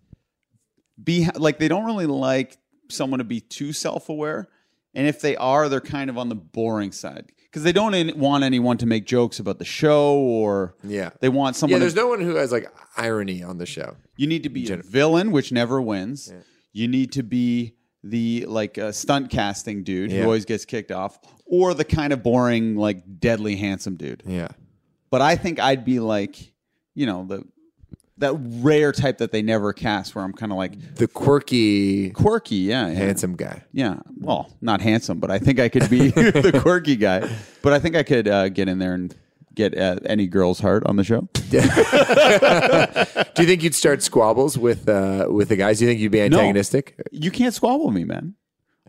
[1.03, 2.57] be like they don't really like
[2.89, 4.49] someone to be too self-aware,
[4.95, 8.45] and if they are, they're kind of on the boring side because they don't want
[8.45, 11.11] anyone to make jokes about the show or Yeah.
[11.21, 11.73] they want someone.
[11.73, 13.97] Yeah, to- there's no one who has like irony on the show.
[14.17, 16.31] you need to be a villain, which never wins.
[16.75, 20.19] You need to be the like uh, stunt casting dude Yeah.
[20.21, 24.23] who always gets kicked off, or the kind of boring, like deadly handsome dude.
[24.27, 24.49] Yeah.
[25.11, 26.53] But I think I'd be like,
[26.95, 27.45] you know, the
[28.19, 32.57] that rare type that they never cast, where I'm kind of like The quirky, quirky,
[32.57, 32.95] yeah, yeah.
[32.95, 33.63] handsome guy.
[33.73, 37.29] Yeah, well, not handsome, but I think I could be the quirky guy.
[37.63, 39.15] But I think I could uh, get in there and
[39.59, 41.29] get uh, any girl's heart on the show.
[41.51, 45.79] Do you think you'd start squabbles with uh, with the guys?
[45.79, 46.95] Do you think you'd be antagonistic?
[47.11, 48.35] You can't squabble me, man.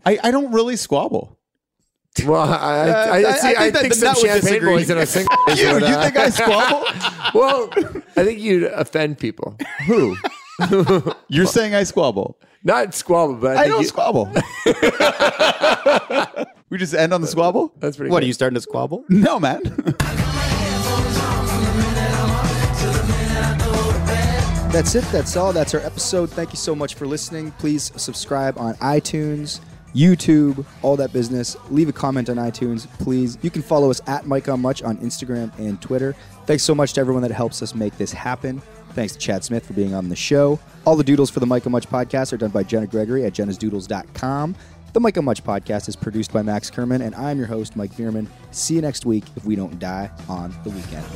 [0.06, 1.36] I, I don't really squabble.
[2.24, 4.90] Well, I, I, I, I- see, I I, think that think the some champagne boys
[4.90, 5.36] in a single.
[5.48, 6.84] You, you think I squabble?
[7.34, 7.70] well,
[8.16, 9.56] I think you'd offend people.
[9.86, 10.16] Who?
[11.28, 12.38] You're saying I squabble?
[12.62, 14.26] Not squabble, but I, I think don't you, squabble.
[16.68, 17.72] we just end on the squabble?
[17.78, 18.10] That's pretty.
[18.10, 18.24] What good.
[18.24, 19.04] are you starting to squabble?
[19.08, 19.62] No, man.
[24.72, 25.04] That's it.
[25.06, 25.52] That's all.
[25.52, 26.30] That's our episode.
[26.30, 27.50] Thank you so much for listening.
[27.52, 29.58] Please subscribe on iTunes,
[29.96, 31.56] YouTube, all that business.
[31.70, 33.36] Leave a comment on iTunes, please.
[33.42, 36.14] You can follow us at Mike on Much on Instagram and Twitter.
[36.46, 38.62] Thanks so much to everyone that helps us make this happen.
[38.94, 40.60] Thanks to Chad Smith for being on the show.
[40.84, 43.32] All the doodles for the Mike on Much podcast are done by Jenna Gregory at
[43.32, 44.54] jennasdoodles.com.
[44.92, 47.92] The Mike on Much podcast is produced by Max Kerman, and I'm your host, Mike
[47.94, 48.28] Veerman.
[48.52, 51.06] See you next week if we don't die on the weekend.